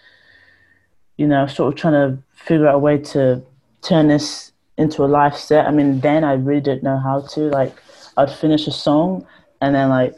You 1.17 1.27
know, 1.27 1.47
sort 1.47 1.73
of 1.73 1.79
trying 1.79 1.93
to 1.93 2.23
figure 2.33 2.67
out 2.67 2.75
a 2.75 2.79
way 2.79 2.97
to 2.97 3.43
turn 3.81 4.07
this 4.07 4.53
into 4.79 5.03
a 5.03 5.07
live 5.07 5.37
set. 5.37 5.67
I 5.67 5.71
mean, 5.71 5.99
then 5.99 6.23
I 6.23 6.33
really 6.33 6.61
didn't 6.61 6.83
know 6.83 6.97
how 6.97 7.21
to. 7.33 7.41
Like, 7.41 7.75
I'd 8.17 8.31
finish 8.31 8.65
a 8.65 8.71
song 8.71 9.27
and 9.61 9.75
then 9.75 9.89
like 9.89 10.15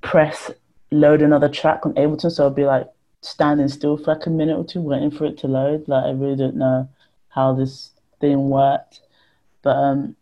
press 0.00 0.50
load 0.90 1.22
another 1.22 1.48
track 1.48 1.84
on 1.84 1.92
Ableton, 1.94 2.30
so 2.30 2.46
I'd 2.46 2.54
be 2.54 2.64
like 2.64 2.88
standing 3.20 3.68
still 3.68 3.96
for 3.96 4.14
like 4.14 4.26
a 4.26 4.30
minute 4.30 4.56
or 4.56 4.64
two, 4.64 4.80
waiting 4.80 5.10
for 5.10 5.26
it 5.26 5.38
to 5.38 5.48
load. 5.48 5.88
Like, 5.88 6.04
I 6.04 6.10
really 6.10 6.36
didn't 6.36 6.56
know 6.56 6.88
how 7.28 7.52
this 7.52 7.90
thing 8.20 8.48
worked. 8.48 9.00
But 9.62 9.76
um, 9.76 10.16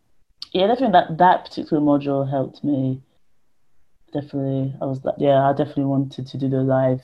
yeah, 0.51 0.67
definitely 0.67 0.93
that 0.93 1.17
that 1.19 1.45
particular 1.45 1.81
module 1.81 2.29
helped 2.29 2.63
me. 2.63 3.01
Definitely, 4.13 4.73
I 4.81 4.85
was 4.85 5.03
like, 5.03 5.15
yeah, 5.19 5.47
I 5.47 5.51
definitely 5.51 5.85
wanted 5.85 6.25
to 6.27 6.37
do 6.37 6.49
the 6.49 6.61
live 6.63 7.01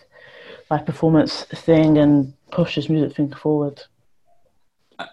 live 0.72 0.86
performance 0.86 1.44
thing 1.44 1.98
and 1.98 2.34
push 2.50 2.76
this 2.76 2.90
music 2.90 3.16
thing 3.16 3.32
forward. 3.34 3.84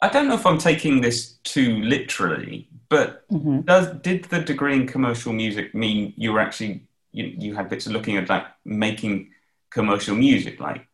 I 0.03 0.09
don't 0.09 0.29
know 0.29 0.35
if 0.35 0.47
I'm 0.47 0.59
taking 0.59 1.01
this 1.01 1.33
too 1.45 1.81
literally, 1.83 2.69
but 2.89 3.29
mm-hmm. 3.29 3.61
does 3.63 3.89
did 4.01 4.25
the 4.25 4.41
degree 4.41 4.75
in 4.75 4.87
commercial 4.87 5.33
music 5.33 5.75
mean 5.75 6.13
you 6.17 6.33
were 6.33 6.41
actually 6.41 6.87
you, 7.13 7.25
you 7.39 7.55
had 7.55 7.69
bits 7.69 7.87
of 7.87 7.93
looking 7.93 8.17
at 8.17 8.29
like 8.29 8.45
making 8.65 9.31
commercial 9.71 10.15
music, 10.15 10.61
like 10.61 10.87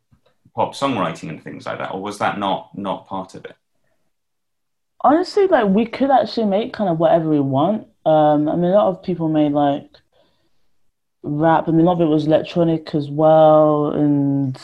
pop 0.55 0.75
songwriting 0.75 1.29
and 1.29 1.42
things 1.42 1.66
like 1.66 1.79
that, 1.79 1.92
or 1.92 2.01
was 2.01 2.18
that 2.18 2.38
not 2.38 2.77
not 2.77 3.07
part 3.07 3.35
of 3.35 3.44
it? 3.44 3.57
honestly, 5.07 5.46
like 5.46 5.68
we 5.68 5.87
could 5.87 6.11
actually 6.11 6.46
make 6.46 6.72
kind 6.72 6.90
of 6.90 6.99
whatever 6.99 7.31
we 7.31 7.40
want. 7.40 7.87
Um, 8.05 8.49
I 8.49 8.57
mean, 8.57 8.70
a 8.70 8.75
lot 8.75 8.88
of 8.88 9.03
people 9.03 9.29
made 9.29 9.53
like 9.53 9.88
rap. 11.22 11.68
I 11.68 11.70
mean, 11.70 11.83
a 11.83 11.85
lot 11.85 11.94
of 11.94 12.01
it 12.01 12.11
was 12.11 12.27
electronic 12.27 12.94
as 12.94 13.09
well, 13.09 13.90
and 13.90 14.61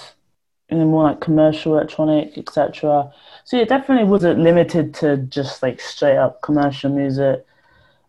more 0.78 1.04
like 1.04 1.20
commercial 1.20 1.74
electronic, 1.74 2.36
etc. 2.36 3.12
So 3.44 3.56
it 3.56 3.68
definitely 3.68 4.04
wasn't 4.04 4.40
limited 4.40 4.94
to 4.94 5.18
just 5.18 5.62
like 5.62 5.80
straight 5.80 6.16
up 6.16 6.42
commercial 6.42 6.90
music. 6.90 7.44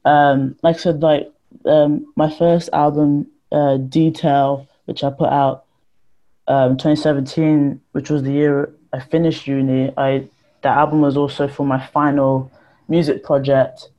Um, 0.06 0.56
like 0.63 0.76
I 0.76 0.80
said, 0.80 1.02
like 1.02 1.32
um, 1.65 2.12
my 2.15 2.30
first 2.30 2.69
album, 2.73 3.28
uh, 3.52 3.78
Detail, 3.78 4.67
which 4.86 5.04
I 5.04 5.10
put 5.10 5.30
out 5.30 5.65
um, 6.47 6.78
2017, 6.78 7.80
which 7.91 8.10
was 8.10 8.23
the 8.23 8.32
year 8.32 8.73
I 8.91 8.99
finished 8.99 9.47
uni. 9.47 9.91
I 9.97 10.28
the 10.62 10.69
album 10.69 11.02
was 11.02 11.17
also 11.17 11.47
for 11.47 11.65
my 11.65 11.86
final 11.88 12.52
music 12.88 13.23
project. 13.23 13.89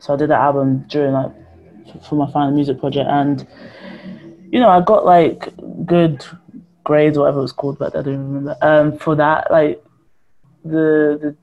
So 0.00 0.14
I 0.14 0.16
did 0.16 0.30
that 0.30 0.40
album 0.40 0.84
during 0.88 1.12
like 1.12 1.32
for 2.02 2.16
my 2.16 2.30
final 2.30 2.52
music 2.52 2.78
project, 2.80 3.08
and 3.08 3.46
you 4.50 4.60
know 4.60 4.68
I 4.68 4.80
got 4.80 5.04
like 5.04 5.48
good 5.86 6.24
grades, 6.84 7.18
whatever 7.18 7.38
it 7.38 7.42
was 7.42 7.52
called, 7.52 7.78
but 7.78 7.96
I 7.96 8.02
don't 8.02 8.18
remember. 8.18 8.56
Um, 8.62 8.98
for 8.98 9.16
that, 9.16 9.50
like 9.50 9.82
the 10.64 11.18
the 11.20 11.36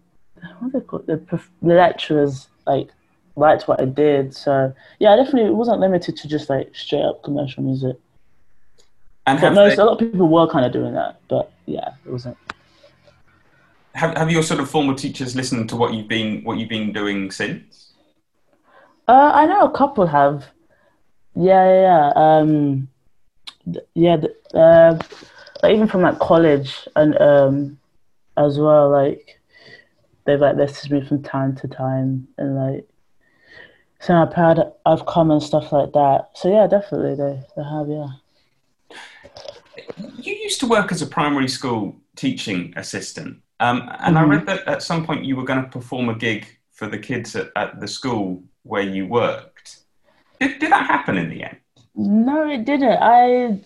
what 0.60 0.74
they 0.74 0.80
called 0.82 1.08
the, 1.08 1.18
the 1.62 1.74
lecturers 1.74 2.48
like 2.66 2.90
liked 3.36 3.68
what 3.68 3.82
I 3.82 3.86
did. 3.86 4.36
So 4.36 4.74
yeah, 5.00 5.12
I 5.14 5.16
definitely 5.18 5.50
it 5.50 5.56
wasn't 5.56 5.80
limited 5.80 6.18
to 6.18 6.28
just 6.28 6.50
like 6.50 6.76
straight 6.76 7.04
up 7.04 7.24
commercial 7.24 7.64
music. 7.64 7.98
And 9.28 9.40
But 9.40 9.54
most, 9.54 9.76
they- 9.76 9.82
a 9.82 9.86
lot 9.86 9.94
of 9.94 10.00
people 10.00 10.28
were 10.28 10.48
kind 10.48 10.66
of 10.66 10.72
doing 10.72 10.94
that, 10.94 11.20
but 11.28 11.52
yeah, 11.66 11.90
it 12.06 12.12
wasn't. 12.12 12.38
have 13.94 14.16
have 14.18 14.32
your 14.32 14.44
sort 14.44 14.60
of 14.60 14.70
former 14.70 14.96
teachers 14.96 15.36
listened 15.36 15.70
to 15.70 15.76
what 15.76 15.94
you've 15.94 16.08
been 16.08 16.44
what 16.44 16.58
you've 16.58 16.70
been 16.70 16.92
doing 16.94 17.32
since? 17.32 17.94
Uh, 19.08 19.32
I 19.34 19.46
know 19.46 19.62
a 19.66 19.72
couple 19.72 20.08
have. 20.08 20.46
Yeah, 21.36 21.66
yeah, 21.66 21.82
yeah. 21.82 22.12
Um, 22.16 22.88
yeah, 23.94 24.18
uh, 24.54 24.98
like 25.62 25.74
even 25.74 25.88
from 25.88 26.02
like 26.02 26.20
college 26.20 26.88
and 26.96 27.18
um, 27.20 27.80
as 28.38 28.58
well. 28.60 28.90
Like 28.90 29.40
they've 30.26 30.40
like 30.40 30.56
messaged 30.56 30.92
me 30.92 31.06
from 31.06 31.24
time 31.24 31.56
to 31.58 31.68
time 31.68 32.28
and 32.38 32.56
like 32.56 32.88
saying 34.00 34.18
how 34.18 34.26
proud 34.26 34.74
I've 34.86 35.06
come 35.06 35.32
and 35.32 35.42
stuff 35.42 35.72
like 35.72 35.94
that. 35.94 36.30
So 36.36 36.52
yeah, 36.52 36.68
definitely 36.68 37.16
they 37.16 37.42
they 37.56 37.64
have. 37.64 37.88
Yeah. 37.88 38.08
You 40.18 40.34
used 40.34 40.60
to 40.62 40.68
work 40.68 40.92
as 40.92 41.02
a 41.02 41.08
primary 41.08 41.48
school 41.48 41.96
teaching 42.16 42.74
assistant, 42.76 43.42
um, 43.60 43.90
and 44.00 44.18
I 44.18 44.24
Mhm. 44.24 44.30
read 44.30 44.46
that 44.48 44.68
at 44.68 44.84
some 44.84 45.06
point 45.06 45.26
you 45.26 45.36
were 45.36 45.44
going 45.46 45.64
to 45.64 45.70
perform 45.70 46.10
a 46.10 46.16
gig 46.16 46.46
for 46.72 46.88
the 46.88 46.98
kids 46.98 47.36
at, 47.36 47.52
at 47.56 47.80
the 47.80 47.88
school 47.88 48.44
where 48.64 48.82
you 48.84 49.08
worked. 49.08 49.78
Did, 50.40 50.60
did 50.60 50.72
that 50.72 50.88
happen 50.88 51.18
in 51.18 51.30
the 51.30 51.44
end? 51.44 51.58
No, 51.96 52.50
it 52.50 52.66
didn't. 52.66 52.98
I 53.02 53.60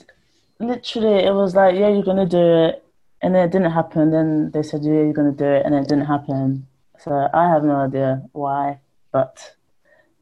literally, 0.59 1.25
it 1.25 1.33
was 1.33 1.55
like, 1.55 1.75
yeah, 1.75 1.89
you're 1.89 2.03
gonna 2.03 2.25
do 2.25 2.65
it, 2.65 2.83
and 3.21 3.35
then 3.35 3.47
it 3.47 3.51
didn't 3.51 3.71
happen. 3.71 4.11
Then 4.11 4.51
they 4.51 4.63
said, 4.63 4.83
yeah, 4.83 4.93
you're 4.93 5.13
gonna 5.13 5.31
do 5.31 5.45
it, 5.45 5.65
and 5.65 5.75
it 5.75 5.87
didn't 5.87 6.05
happen. 6.05 6.67
So 6.99 7.29
I 7.33 7.49
have 7.49 7.63
no 7.63 7.75
idea 7.75 8.23
why, 8.31 8.79
but 9.11 9.55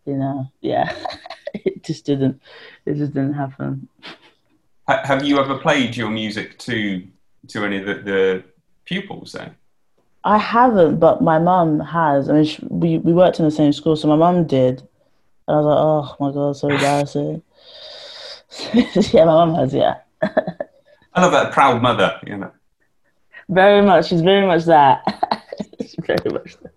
you 0.05 0.15
know, 0.15 0.51
yeah, 0.61 0.93
it 1.53 1.83
just 1.83 2.05
didn't. 2.05 2.41
It 2.85 2.95
just 2.95 3.13
didn't 3.13 3.33
happen. 3.33 3.87
Have 4.87 5.23
you 5.23 5.39
ever 5.39 5.57
played 5.57 5.95
your 5.95 6.09
music 6.09 6.59
to 6.59 7.07
to 7.49 7.65
any 7.65 7.77
of 7.77 7.85
the, 7.85 7.93
the 7.95 8.43
pupils 8.85 9.33
then? 9.33 9.55
I 10.25 10.37
haven't, 10.37 10.99
but 10.99 11.21
my 11.21 11.39
mum 11.39 11.79
has. 11.79 12.29
I 12.29 12.33
mean, 12.33 12.45
she, 12.45 12.65
we 12.69 12.97
we 12.97 13.13
worked 13.13 13.39
in 13.39 13.45
the 13.45 13.51
same 13.51 13.73
school, 13.73 13.95
so 13.95 14.07
my 14.07 14.15
mum 14.15 14.45
did. 14.45 14.81
And 15.47 15.57
I 15.57 15.59
was 15.59 15.65
like, 15.65 15.77
oh 15.77 16.25
my 16.25 16.33
god, 16.33 16.57
so 16.57 16.69
embarrassing. 16.69 17.43
yeah, 19.13 19.25
my 19.25 19.45
mum 19.45 19.55
has. 19.55 19.73
Yeah, 19.73 19.97
I 21.13 21.21
love 21.21 21.31
that 21.31 21.51
proud 21.51 21.81
mother, 21.81 22.19
you 22.25 22.37
know. 22.37 22.51
very 23.49 23.81
much. 23.85 24.07
She's 24.07 24.21
very 24.21 24.45
much 24.47 24.65
that. 24.65 25.03
She's 25.81 25.95
very 26.05 26.31
much 26.31 26.57
that. 26.61 26.71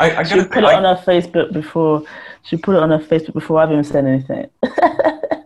I, 0.00 0.16
I 0.16 0.22
She 0.22 0.44
put 0.44 0.58
it 0.58 0.64
I- 0.64 0.76
on 0.76 0.84
her 0.84 1.02
Facebook 1.04 1.52
before. 1.52 2.04
She 2.42 2.56
put 2.56 2.76
it 2.76 2.82
on 2.82 2.90
her 2.90 2.98
Facebook 2.98 3.32
before 3.34 3.60
I've 3.60 3.70
even 3.72 3.84
said 3.84 4.04
anything. 4.06 4.50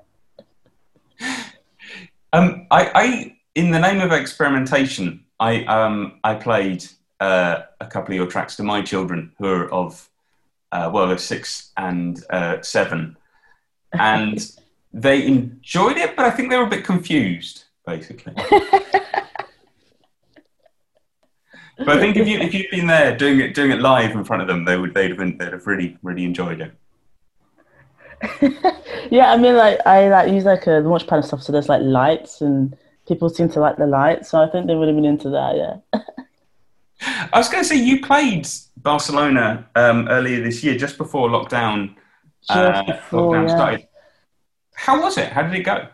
Um, 2.33 2.67
I, 2.71 2.91
I, 2.95 3.37
in 3.55 3.71
the 3.71 3.79
name 3.79 4.03
of 4.03 4.13
experimentation, 4.13 5.25
I, 5.41 5.65
um, 5.65 6.21
I 6.23 6.35
played 6.35 6.85
uh, 7.21 7.61
a 7.81 7.87
couple 7.87 8.13
of 8.13 8.17
your 8.17 8.27
tracks 8.27 8.57
to 8.57 8.63
my 8.63 8.83
children 8.83 9.33
who 9.39 9.47
are 9.47 9.73
of, 9.73 10.09
uh, 10.71 10.91
well, 10.93 11.07
they're 11.09 11.17
six 11.17 11.73
and 11.79 12.23
uh, 12.29 12.61
seven, 12.61 13.17
and 13.95 14.39
they 14.93 15.27
enjoyed 15.27 15.97
it, 15.97 16.17
but 16.17 16.25
I 16.25 16.31
think 16.31 16.51
they 16.51 16.57
were 16.57 16.65
a 16.65 16.71
bit 16.71 16.85
confused, 16.85 17.65
basically. 17.87 18.33
but 21.79 21.89
I 21.89 21.99
think 21.99 22.17
if 22.17 22.27
you 22.27 22.39
if 22.39 22.55
you'd 22.55 22.71
been 22.71 22.87
there 22.87 23.17
doing 23.17 23.41
it 23.41 23.55
doing 23.55 23.71
it 23.71 23.81
live 23.81 24.13
in 24.13 24.25
front 24.25 24.43
of 24.43 24.49
them, 24.49 24.65
they 24.65 24.77
would 24.77 24.95
they'd 24.95 25.11
have 25.11 25.19
been 25.19 25.39
they'd 25.39 25.53
have 25.53 25.67
really 25.67 25.97
really 26.03 26.25
enjoyed 26.25 26.61
it. 26.61 26.73
yeah, 29.11 29.33
I 29.33 29.37
mean, 29.37 29.55
like 29.57 29.79
I 29.87 30.09
like 30.09 30.33
use 30.33 30.45
like 30.45 30.67
a 30.67 30.81
launchpad 30.83 31.13
and 31.13 31.25
stuff, 31.25 31.43
so 31.43 31.53
there's 31.53 31.69
like 31.69 31.83
lights, 31.83 32.41
and 32.41 32.77
people 33.07 33.29
seem 33.29 33.49
to 33.51 33.61
like 33.61 33.77
the 33.77 33.87
lights, 33.87 34.31
so 34.31 34.43
I 34.43 34.49
think 34.49 34.67
they 34.67 34.75
would 34.75 34.89
have 34.89 34.97
been 34.97 35.05
into 35.05 35.31
that. 35.31 35.57
Yeah. 35.57 36.01
I 37.33 37.39
was 37.39 37.49
going 37.49 37.63
to 37.63 37.69
say 37.69 37.77
you 37.77 38.01
played 38.01 38.49
Barcelona 38.77 39.69
um, 39.77 40.09
earlier 40.09 40.43
this 40.43 40.65
year, 40.65 40.77
just 40.77 40.99
before 40.99 41.29
lockdown. 41.29 41.95
uh, 42.49 42.73
Just 42.73 42.87
before, 42.87 43.35
lockdown 43.35 43.49
yeah. 43.49 43.57
started. 43.57 43.88
How 44.79 45.03
was 45.03 45.19
it? 45.19 45.31
How 45.33 45.43
did 45.43 45.55
it 45.55 45.63
go? 45.65 45.89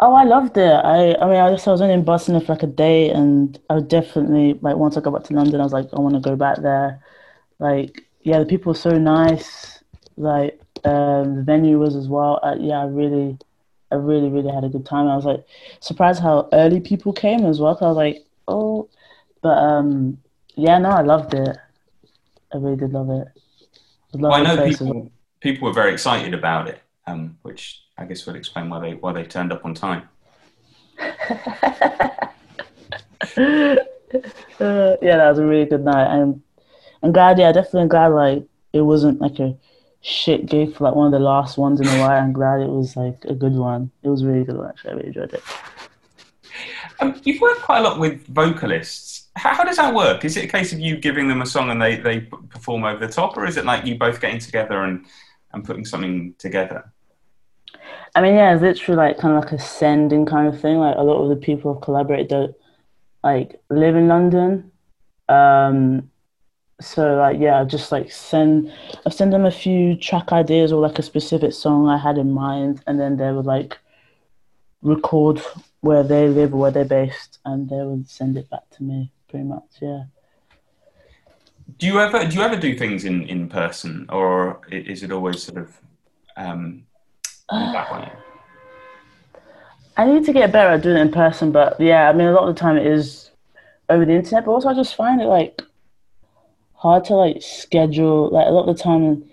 Oh, 0.00 0.12
I 0.14 0.24
loved 0.24 0.56
it. 0.58 0.70
I, 0.70 1.14
I 1.14 1.26
mean, 1.26 1.36
I 1.40 1.50
just 1.52 1.66
I 1.66 1.70
was 1.72 1.80
only 1.80 1.94
in 1.94 2.04
Boston 2.04 2.38
for 2.40 2.52
like 2.52 2.62
a 2.62 2.66
day, 2.66 3.10
and 3.10 3.58
I 3.70 3.74
would 3.74 3.88
definitely 3.88 4.54
like 4.60 4.76
once 4.76 4.96
I 4.96 5.00
got 5.00 5.12
back 5.14 5.24
to 5.24 5.34
London, 5.34 5.60
I 5.60 5.64
was 5.64 5.72
like, 5.72 5.88
I 5.94 6.00
want 6.00 6.14
to 6.14 6.20
go 6.20 6.36
back 6.36 6.58
there. 6.60 7.00
Like, 7.58 8.02
yeah, 8.22 8.38
the 8.40 8.46
people 8.46 8.72
were 8.72 8.78
so 8.78 8.98
nice. 8.98 9.82
Like, 10.16 10.60
um, 10.84 11.36
the 11.36 11.42
venue 11.44 11.78
was 11.78 11.96
as 11.96 12.08
well. 12.08 12.40
Uh, 12.42 12.56
yeah, 12.60 12.80
I 12.80 12.86
really, 12.86 13.38
I 13.92 13.96
really, 13.96 14.28
really 14.28 14.52
had 14.52 14.64
a 14.64 14.68
good 14.68 14.84
time. 14.86 15.08
I 15.08 15.16
was 15.16 15.24
like 15.24 15.46
surprised 15.80 16.20
how 16.22 16.48
early 16.52 16.80
people 16.80 17.12
came 17.12 17.46
as 17.46 17.60
well. 17.60 17.74
'cause 17.74 17.84
I 17.84 17.88
was 17.88 17.96
like, 17.96 18.26
oh, 18.48 18.88
but 19.42 19.58
um, 19.58 20.18
yeah, 20.56 20.78
no, 20.78 20.90
I 20.90 21.02
loved 21.02 21.34
it. 21.34 21.56
I 22.52 22.56
really 22.58 22.76
did 22.76 22.92
love 22.92 23.10
it. 23.10 23.28
I 24.14 24.18
Well, 24.18 24.32
I 24.32 24.42
know 24.42 24.56
as 24.56 24.80
well. 24.80 24.94
people 24.94 25.12
people 25.40 25.68
were 25.68 25.74
very 25.74 25.92
excited 25.92 26.34
about 26.34 26.68
it, 26.68 26.80
um, 27.06 27.38
which 27.42 27.82
I 27.98 28.04
guess 28.04 28.26
would 28.26 28.36
explain 28.36 28.68
why 28.68 28.80
they 28.80 28.94
why 28.94 29.12
they 29.12 29.24
turned 29.24 29.52
up 29.52 29.64
on 29.64 29.74
time. 29.74 30.08
Uh, 34.60 34.96
yeah, 35.02 35.16
that 35.16 35.28
was 35.28 35.38
a 35.38 35.44
really 35.44 35.66
good 35.66 35.84
night. 35.84 36.06
I'm, 36.06 36.42
I'm 37.02 37.12
glad. 37.12 37.38
Yeah, 37.38 37.52
definitely 37.52 37.88
glad. 37.88 38.08
Like 38.08 38.44
it 38.72 38.82
wasn't 38.82 39.20
like 39.20 39.38
a 39.38 39.56
shit 40.00 40.46
gig 40.46 40.74
for 40.74 40.84
like 40.84 40.94
one 40.94 41.06
of 41.06 41.12
the 41.12 41.18
last 41.18 41.58
ones 41.58 41.80
in 41.80 41.86
a 41.86 42.00
while. 42.00 42.22
I'm 42.22 42.32
glad 42.32 42.60
it 42.60 42.68
was 42.68 42.96
like 42.96 43.24
a 43.24 43.34
good 43.34 43.54
one. 43.54 43.90
It 44.02 44.08
was 44.08 44.22
a 44.22 44.26
really 44.26 44.44
good 44.44 44.56
one. 44.56 44.68
Actually, 44.68 44.90
I 44.90 44.94
really 44.94 45.08
enjoyed 45.08 45.34
it. 45.34 45.42
Um, 47.00 47.20
you've 47.24 47.40
worked 47.40 47.62
quite 47.62 47.80
a 47.80 47.82
lot 47.82 47.98
with 47.98 48.26
vocalists. 48.28 49.28
How, 49.36 49.54
how 49.54 49.64
does 49.64 49.76
that 49.76 49.94
work? 49.94 50.24
Is 50.24 50.36
it 50.36 50.44
a 50.44 50.48
case 50.48 50.72
of 50.72 50.80
you 50.80 50.96
giving 50.96 51.28
them 51.28 51.42
a 51.42 51.46
song 51.46 51.70
and 51.70 51.82
they, 51.82 51.96
they 51.96 52.20
perform 52.20 52.84
over 52.84 53.04
the 53.04 53.12
top, 53.12 53.36
or 53.36 53.44
is 53.44 53.58
it 53.58 53.66
like 53.66 53.84
you 53.84 53.98
both 53.98 54.20
getting 54.20 54.40
together 54.40 54.84
and, 54.84 55.04
and 55.52 55.64
putting 55.64 55.84
something 55.84 56.34
together? 56.38 56.90
I 58.14 58.22
mean, 58.22 58.34
yeah, 58.34 58.54
it's 58.54 58.62
literally 58.62 58.96
like 58.96 59.18
kind 59.18 59.36
of 59.36 59.44
like 59.44 59.52
a 59.52 59.58
sending 59.58 60.24
kind 60.24 60.48
of 60.48 60.60
thing. 60.60 60.78
Like 60.78 60.96
a 60.96 61.02
lot 61.02 61.22
of 61.22 61.28
the 61.28 61.36
people 61.36 61.74
I've 61.74 61.82
collaborated 61.82 62.28
don't 62.28 62.54
like 63.22 63.60
live 63.68 63.96
in 63.96 64.08
London. 64.08 64.70
Um, 65.28 66.10
so 66.80 67.16
like 67.16 67.38
yeah, 67.38 67.60
I 67.60 67.64
just 67.64 67.92
like 67.92 68.10
send 68.12 68.72
I 69.04 69.10
send 69.10 69.32
them 69.32 69.44
a 69.44 69.50
few 69.50 69.96
track 69.96 70.32
ideas 70.32 70.72
or 70.72 70.80
like 70.80 70.98
a 70.98 71.02
specific 71.02 71.52
song 71.52 71.88
I 71.88 71.98
had 71.98 72.18
in 72.18 72.32
mind, 72.32 72.82
and 72.86 73.00
then 73.00 73.16
they 73.16 73.32
would 73.32 73.46
like 73.46 73.78
record 74.82 75.40
where 75.80 76.02
they 76.02 76.28
live 76.28 76.54
or 76.54 76.60
where 76.60 76.70
they're 76.70 76.84
based, 76.84 77.38
and 77.44 77.68
they 77.68 77.82
would 77.82 78.08
send 78.08 78.36
it 78.36 78.48
back 78.50 78.68
to 78.70 78.82
me. 78.82 79.10
Pretty 79.28 79.44
much, 79.44 79.64
yeah. 79.80 80.04
Do 81.78 81.86
you 81.86 82.00
ever 82.00 82.26
do 82.26 82.36
you 82.36 82.42
ever 82.42 82.56
do 82.56 82.76
things 82.76 83.04
in, 83.04 83.24
in 83.24 83.48
person, 83.48 84.06
or 84.08 84.60
is 84.70 85.02
it 85.02 85.12
always 85.12 85.42
sort 85.42 85.58
of 85.58 85.80
um, 86.36 86.85
I 87.48 88.10
need 90.04 90.24
to 90.24 90.32
get 90.32 90.52
better 90.52 90.70
at 90.70 90.82
doing 90.82 90.96
it 90.96 91.00
in 91.00 91.12
person, 91.12 91.52
but 91.52 91.80
yeah, 91.80 92.08
I 92.08 92.12
mean, 92.12 92.26
a 92.26 92.32
lot 92.32 92.48
of 92.48 92.54
the 92.54 92.60
time 92.60 92.76
it 92.76 92.86
is 92.86 93.30
over 93.88 94.04
the 94.04 94.12
internet. 94.12 94.44
But 94.44 94.52
also, 94.52 94.68
I 94.68 94.74
just 94.74 94.96
find 94.96 95.20
it 95.20 95.26
like 95.26 95.62
hard 96.74 97.04
to 97.06 97.14
like 97.14 97.42
schedule. 97.42 98.30
Like 98.30 98.46
a 98.46 98.50
lot 98.50 98.68
of 98.68 98.76
the 98.76 98.82
time, 98.82 99.24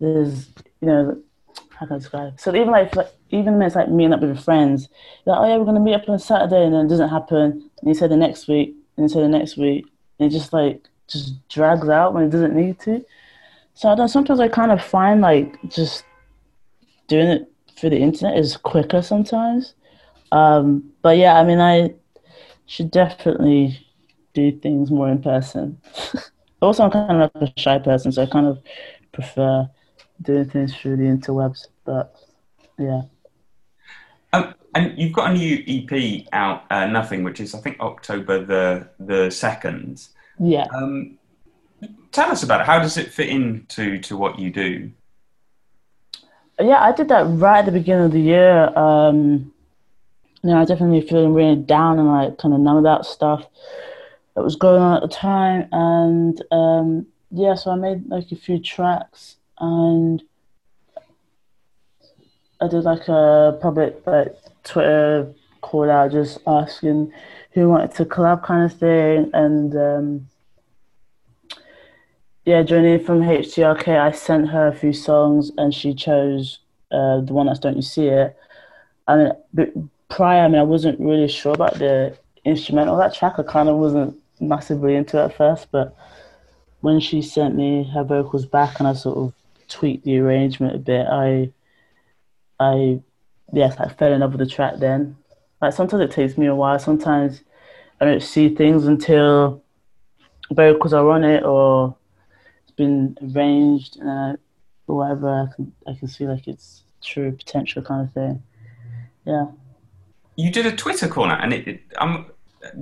there's 0.00 0.48
you 0.80 0.88
know 0.88 1.22
how 1.70 1.86
can 1.86 1.96
I 1.96 1.98
describe? 1.98 2.40
So 2.40 2.54
even 2.54 2.70
like, 2.70 2.94
like 2.94 3.12
even 3.30 3.54
when 3.54 3.66
it's 3.66 3.76
like 3.76 3.90
meeting 3.90 4.12
up 4.12 4.20
with 4.20 4.30
your 4.30 4.38
friends, 4.38 4.88
like, 5.26 5.38
oh 5.38 5.46
yeah, 5.46 5.56
we're 5.56 5.64
gonna 5.64 5.80
meet 5.80 5.94
up 5.94 6.08
on 6.08 6.18
Saturday, 6.18 6.64
and 6.64 6.74
then 6.74 6.86
it 6.86 6.88
doesn't 6.88 7.08
happen. 7.08 7.70
And 7.80 7.88
you 7.88 7.94
say 7.94 8.06
the 8.06 8.16
next 8.16 8.48
week, 8.48 8.74
and 8.96 9.04
you 9.04 9.08
say 9.08 9.20
the 9.20 9.28
next 9.28 9.56
week, 9.56 9.86
and 10.18 10.32
it 10.32 10.36
just 10.36 10.52
like 10.52 10.88
just 11.08 11.46
drags 11.48 11.88
out 11.88 12.14
when 12.14 12.24
it 12.24 12.30
doesn't 12.30 12.54
need 12.54 12.78
to. 12.80 13.04
So 13.74 13.88
I 13.88 13.94
don't. 13.94 14.08
Sometimes 14.08 14.40
I 14.40 14.48
kind 14.48 14.70
of 14.70 14.82
find 14.82 15.20
like 15.20 15.58
just 15.68 16.04
doing 17.08 17.28
it 17.28 17.52
through 17.76 17.90
the 17.90 17.98
internet 17.98 18.38
is 18.38 18.56
quicker 18.56 19.02
sometimes. 19.02 19.74
Um, 20.32 20.92
but 21.02 21.16
yeah, 21.18 21.38
I 21.38 21.44
mean, 21.44 21.60
I 21.60 21.94
should 22.66 22.90
definitely 22.90 23.86
do 24.34 24.52
things 24.60 24.90
more 24.90 25.08
in 25.10 25.22
person. 25.22 25.80
also, 26.62 26.84
I'm 26.84 26.90
kind 26.90 27.22
of 27.22 27.32
like 27.34 27.52
a 27.56 27.60
shy 27.60 27.78
person, 27.78 28.12
so 28.12 28.22
I 28.22 28.26
kind 28.26 28.46
of 28.46 28.62
prefer 29.12 29.68
doing 30.22 30.50
things 30.50 30.76
through 30.76 30.96
the 30.98 31.04
interwebs. 31.04 31.68
But 31.84 32.14
yeah, 32.78 33.02
Um, 34.32 34.54
and 34.74 34.98
you've 34.98 35.12
got 35.12 35.30
a 35.30 35.34
new 35.34 35.62
EP 35.66 36.26
out, 36.32 36.64
uh, 36.70 36.86
Nothing, 36.86 37.22
which 37.24 37.40
is 37.40 37.54
I 37.54 37.60
think 37.60 37.80
October 37.80 38.44
the 38.44 38.90
the 38.98 39.30
second. 39.30 40.08
yeah. 40.38 40.66
Um, 40.74 41.18
tell 42.12 42.30
us 42.30 42.42
about 42.42 42.60
it. 42.62 42.66
How 42.66 42.80
does 42.80 42.96
it 42.96 43.12
fit 43.12 43.28
into 43.28 44.00
to 44.00 44.16
what 44.16 44.38
you 44.38 44.50
do? 44.52 44.92
Yeah, 46.60 46.82
I 46.82 46.92
did 46.92 47.08
that 47.08 47.24
right 47.24 47.60
at 47.60 47.66
the 47.66 47.72
beginning 47.72 48.06
of 48.06 48.12
the 48.12 48.20
year. 48.20 48.76
Um, 48.78 49.52
you 50.42 50.50
know, 50.50 50.60
I 50.60 50.64
definitely 50.64 51.00
feeling 51.00 51.34
really 51.34 51.56
down 51.56 51.98
and 51.98 52.08
like 52.08 52.38
kind 52.38 52.54
of 52.54 52.60
numb 52.60 52.76
about 52.76 53.06
stuff 53.06 53.46
that 54.34 54.42
was 54.42 54.56
going 54.56 54.80
on 54.80 54.96
at 54.96 55.02
the 55.02 55.08
time. 55.08 55.68
And 55.72 56.42
um, 56.52 57.06
yeah, 57.30 57.54
so 57.54 57.70
I 57.70 57.76
made 57.76 58.08
like 58.08 58.30
a 58.30 58.36
few 58.36 58.58
tracks 58.58 59.36
and 59.58 60.22
I 62.60 62.68
did 62.68 62.84
like 62.84 63.08
a 63.08 63.58
public 63.60 64.06
like 64.06 64.36
Twitter 64.62 65.32
call 65.60 65.90
out, 65.90 66.12
just 66.12 66.38
asking 66.46 67.12
who 67.52 67.68
wanted 67.68 67.94
to 67.94 68.04
collab, 68.04 68.42
kind 68.42 68.70
of 68.70 68.78
thing, 68.78 69.30
and 69.32 69.76
um, 69.76 70.28
yeah, 72.44 72.62
Jonnine 72.62 73.04
from 73.04 73.20
HTRK. 73.20 73.98
I 73.98 74.10
sent 74.10 74.48
her 74.50 74.66
a 74.66 74.74
few 74.74 74.92
songs, 74.92 75.50
and 75.56 75.74
she 75.74 75.94
chose 75.94 76.58
uh, 76.90 77.20
the 77.20 77.32
one 77.32 77.46
that's 77.46 77.58
"Don't 77.58 77.76
You 77.76 77.82
See 77.82 78.06
It." 78.08 78.36
Mean, 79.08 79.90
prior, 80.10 80.44
I 80.44 80.48
mean, 80.48 80.60
I 80.60 80.64
wasn't 80.64 81.00
really 81.00 81.28
sure 81.28 81.54
about 81.54 81.78
the 81.78 82.16
instrumental 82.44 82.96
that 82.98 83.14
track. 83.14 83.34
I 83.38 83.42
kind 83.42 83.68
of 83.68 83.76
wasn't 83.76 84.16
massively 84.40 84.94
into 84.94 85.18
it 85.18 85.24
at 85.24 85.36
first, 85.36 85.68
but 85.70 85.96
when 86.80 87.00
she 87.00 87.22
sent 87.22 87.54
me 87.54 87.84
her 87.94 88.04
vocals 88.04 88.44
back 88.44 88.78
and 88.78 88.86
I 88.86 88.92
sort 88.92 89.16
of 89.16 89.32
tweaked 89.68 90.04
the 90.04 90.18
arrangement 90.18 90.74
a 90.74 90.78
bit, 90.78 91.06
I, 91.06 91.50
I, 92.60 93.00
yes, 93.52 93.76
I 93.78 93.88
fell 93.88 94.12
in 94.12 94.20
love 94.20 94.32
with 94.32 94.40
the 94.40 94.54
track. 94.54 94.74
Then, 94.78 95.16
like 95.62 95.72
sometimes 95.72 96.02
it 96.02 96.10
takes 96.10 96.36
me 96.36 96.46
a 96.46 96.54
while. 96.54 96.78
Sometimes 96.78 97.40
I 98.00 98.04
don't 98.04 98.22
see 98.22 98.54
things 98.54 98.86
until 98.86 99.62
vocals 100.50 100.92
are 100.92 101.08
on 101.08 101.24
it 101.24 101.42
or 101.42 101.96
been 102.76 103.16
arranged 103.22 103.98
and 104.00 104.38
or 104.86 104.96
whatever. 104.96 105.28
I 105.50 105.54
can 105.54 105.72
I 105.86 105.94
can 105.94 106.08
see 106.08 106.26
like 106.26 106.46
it's 106.46 106.82
true 107.02 107.32
potential 107.32 107.82
kind 107.82 108.06
of 108.06 108.12
thing. 108.12 108.42
Yeah. 109.24 109.46
You 110.36 110.50
did 110.50 110.66
a 110.66 110.74
Twitter 110.74 111.08
corner, 111.08 111.34
and 111.34 111.52
it, 111.52 111.68
it 111.68 111.80
um, 111.98 112.26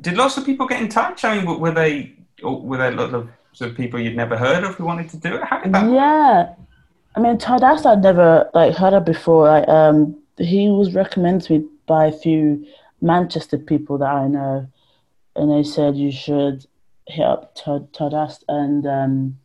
did 0.01 0.17
lots 0.17 0.37
of 0.37 0.47
people 0.47 0.67
get 0.67 0.81
in 0.81 0.89
touch? 0.89 1.25
I 1.25 1.37
mean, 1.37 1.61
were 1.61 1.71
they 1.71 2.15
were 2.43 2.79
there 2.79 2.93
a 2.93 2.95
lot 2.95 3.15
of 3.15 3.29
sort 3.53 3.71
of 3.71 3.77
people 3.77 4.01
you'd 4.01 4.17
never 4.17 4.37
heard 4.37 4.65
of 4.65 4.77
who 4.77 4.85
wanted 4.85 5.11
to 5.11 5.17
do 5.19 5.35
it? 5.35 5.45
How 5.45 5.61
did 5.61 5.73
that? 5.73 5.91
Yeah, 5.93 6.55
I 7.15 7.21
mean, 7.21 7.39
Todd 7.39 7.63
Astor 7.63 7.91
I'd 7.91 8.03
never 8.03 8.51
like 8.55 8.75
heard 8.75 8.95
of 8.95 9.05
before. 9.05 9.47
Like, 9.47 9.69
um, 9.69 10.17
he 10.39 10.69
was 10.69 10.95
recommended 10.95 11.47
to 11.47 11.59
me 11.59 11.69
by 11.87 12.07
a 12.07 12.13
few 12.13 12.67
Manchester 13.01 13.59
people 13.59 13.99
that 13.99 14.09
I 14.09 14.29
know, 14.29 14.67
and 15.37 15.51
they 15.51 15.63
said 15.63 15.97
you 15.97 16.11
should 16.11 16.67
hit 17.07 17.25
up 17.25 17.55
Todd, 17.55 17.93
Todd 17.93 18.15
and 18.49 18.87
um, 18.87 19.39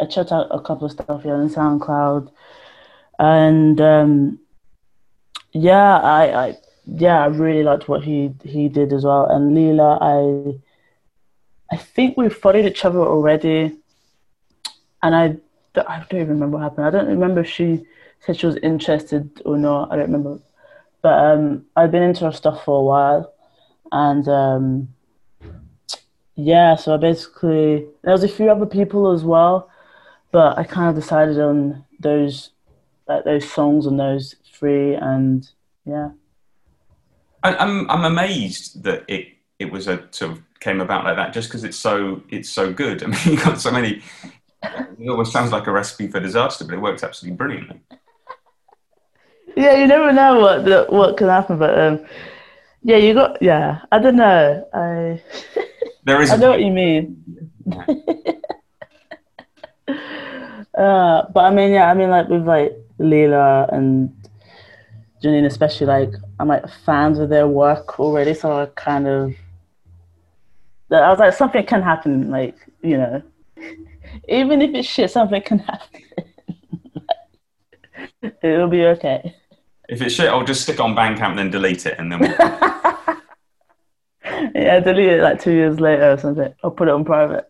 I 0.00 0.06
checked 0.06 0.32
out 0.32 0.48
a 0.50 0.60
couple 0.60 0.86
of 0.86 0.92
stuff 0.92 1.22
here 1.22 1.34
on 1.34 1.48
SoundCloud, 1.48 2.30
and 3.18 3.80
um, 3.80 4.38
yeah, 5.52 5.98
I, 5.98 6.46
I 6.46 6.56
yeah, 6.86 7.22
I 7.22 7.26
really 7.26 7.62
liked 7.62 7.88
what 7.88 8.02
he 8.02 8.32
he 8.44 8.68
did 8.68 8.92
as 8.92 9.04
well. 9.04 9.26
And 9.26 9.56
Leela, 9.56 9.98
I 10.00 11.74
I 11.74 11.78
think 11.78 12.16
we 12.16 12.28
followed 12.28 12.66
each 12.66 12.84
other 12.84 13.00
already, 13.00 13.76
and 15.02 15.14
I 15.14 15.36
I 15.76 16.04
don't 16.08 16.20
even 16.20 16.34
remember 16.34 16.58
what 16.58 16.64
happened. 16.64 16.86
I 16.86 16.90
don't 16.90 17.08
remember 17.08 17.40
if 17.40 17.48
she 17.48 17.86
said 18.20 18.36
she 18.36 18.46
was 18.46 18.56
interested 18.56 19.42
or 19.44 19.56
not. 19.56 19.90
I 19.90 19.96
don't 19.96 20.06
remember, 20.06 20.38
but 21.00 21.18
um, 21.24 21.64
I've 21.76 21.90
been 21.90 22.02
into 22.02 22.24
her 22.24 22.32
stuff 22.32 22.64
for 22.64 22.80
a 22.80 22.84
while, 22.84 23.32
and 23.90 24.28
um, 24.28 24.88
yeah, 26.34 26.76
so 26.76 26.94
I 26.94 26.96
basically 26.96 27.86
there 28.02 28.12
was 28.12 28.24
a 28.24 28.28
few 28.28 28.50
other 28.50 28.66
people 28.66 29.12
as 29.12 29.22
well, 29.22 29.70
but 30.32 30.58
I 30.58 30.64
kind 30.64 30.88
of 30.88 30.96
decided 30.96 31.38
on 31.38 31.84
those 32.00 32.50
like 33.06 33.24
those 33.24 33.48
songs 33.50 33.86
and 33.86 34.00
those 34.00 34.34
three, 34.52 34.94
and 34.94 35.48
yeah. 35.84 36.10
I, 37.42 37.54
I'm 37.56 37.88
I'm 37.90 38.04
amazed 38.04 38.82
that 38.84 39.04
it 39.08 39.28
it 39.58 39.70
was 39.70 39.86
a 39.86 40.08
sort 40.10 40.32
of 40.32 40.42
came 40.60 40.80
about 40.80 41.04
like 41.04 41.16
that 41.16 41.32
just 41.32 41.48
because 41.48 41.64
it's 41.64 41.76
so 41.76 42.22
it's 42.30 42.48
so 42.48 42.72
good. 42.72 43.02
I 43.04 43.06
mean, 43.06 43.20
you 43.26 43.36
got 43.36 43.60
so 43.60 43.70
many. 43.70 44.02
It 44.98 45.08
almost 45.08 45.32
sounds 45.32 45.52
like 45.52 45.66
a 45.66 45.72
recipe 45.72 46.08
for 46.08 46.20
disaster, 46.20 46.64
but 46.64 46.74
it 46.74 46.80
works 46.80 47.02
absolutely 47.02 47.36
brilliantly. 47.36 47.80
Yeah, 49.56 49.74
you 49.74 49.86
never 49.86 50.12
know 50.12 50.40
what 50.40 50.64
the, 50.64 50.86
what 50.88 51.16
can 51.16 51.28
happen, 51.28 51.58
but 51.58 51.78
um, 51.78 52.06
yeah, 52.82 52.96
you 52.96 53.12
got 53.12 53.42
yeah. 53.42 53.80
I 53.90 53.98
don't 53.98 54.16
know. 54.16 54.68
I 54.72 55.22
there 56.04 56.22
is. 56.22 56.30
I 56.32 56.36
know 56.36 56.50
what 56.50 56.62
you 56.62 56.70
mean. 56.70 57.50
uh, 60.76 61.26
but 61.32 61.44
I 61.44 61.50
mean, 61.50 61.72
yeah, 61.72 61.90
I 61.90 61.94
mean, 61.94 62.10
like 62.10 62.28
with 62.28 62.46
like 62.46 62.72
Leela 62.98 63.72
and 63.72 64.14
Jonnine, 65.22 65.44
especially, 65.44 65.86
like 65.86 66.12
I'm 66.40 66.48
like 66.48 66.68
fans 66.84 67.18
of 67.18 67.28
their 67.28 67.46
work 67.46 68.00
already, 68.00 68.34
so 68.34 68.62
I 68.62 68.66
kind 68.66 69.06
of 69.06 69.34
I 70.90 71.10
was 71.10 71.18
like, 71.18 71.34
something 71.34 71.64
can 71.64 71.82
happen, 71.82 72.30
like 72.30 72.56
you 72.82 72.96
know, 72.96 73.22
even 74.28 74.62
if 74.62 74.74
it's 74.74 74.88
shit, 74.88 75.10
something 75.10 75.42
can 75.42 75.58
happen. 75.70 76.02
It'll 78.42 78.68
be 78.68 78.84
okay. 78.86 79.34
If 79.88 80.00
it's 80.00 80.14
shit, 80.14 80.28
I'll 80.28 80.44
just 80.44 80.62
stick 80.62 80.80
on 80.80 80.94
Bandcamp, 80.94 81.36
then 81.36 81.50
delete 81.50 81.86
it, 81.86 81.98
and 81.98 82.10
then. 82.10 82.20
We'll... 82.20 82.30
yeah, 84.54 84.80
delete 84.80 85.08
it 85.08 85.22
like 85.22 85.40
two 85.40 85.52
years 85.52 85.80
later 85.80 86.12
or 86.12 86.18
something. 86.18 86.54
I'll 86.62 86.70
put 86.70 86.88
it 86.88 86.94
on 86.94 87.04
private. 87.04 87.48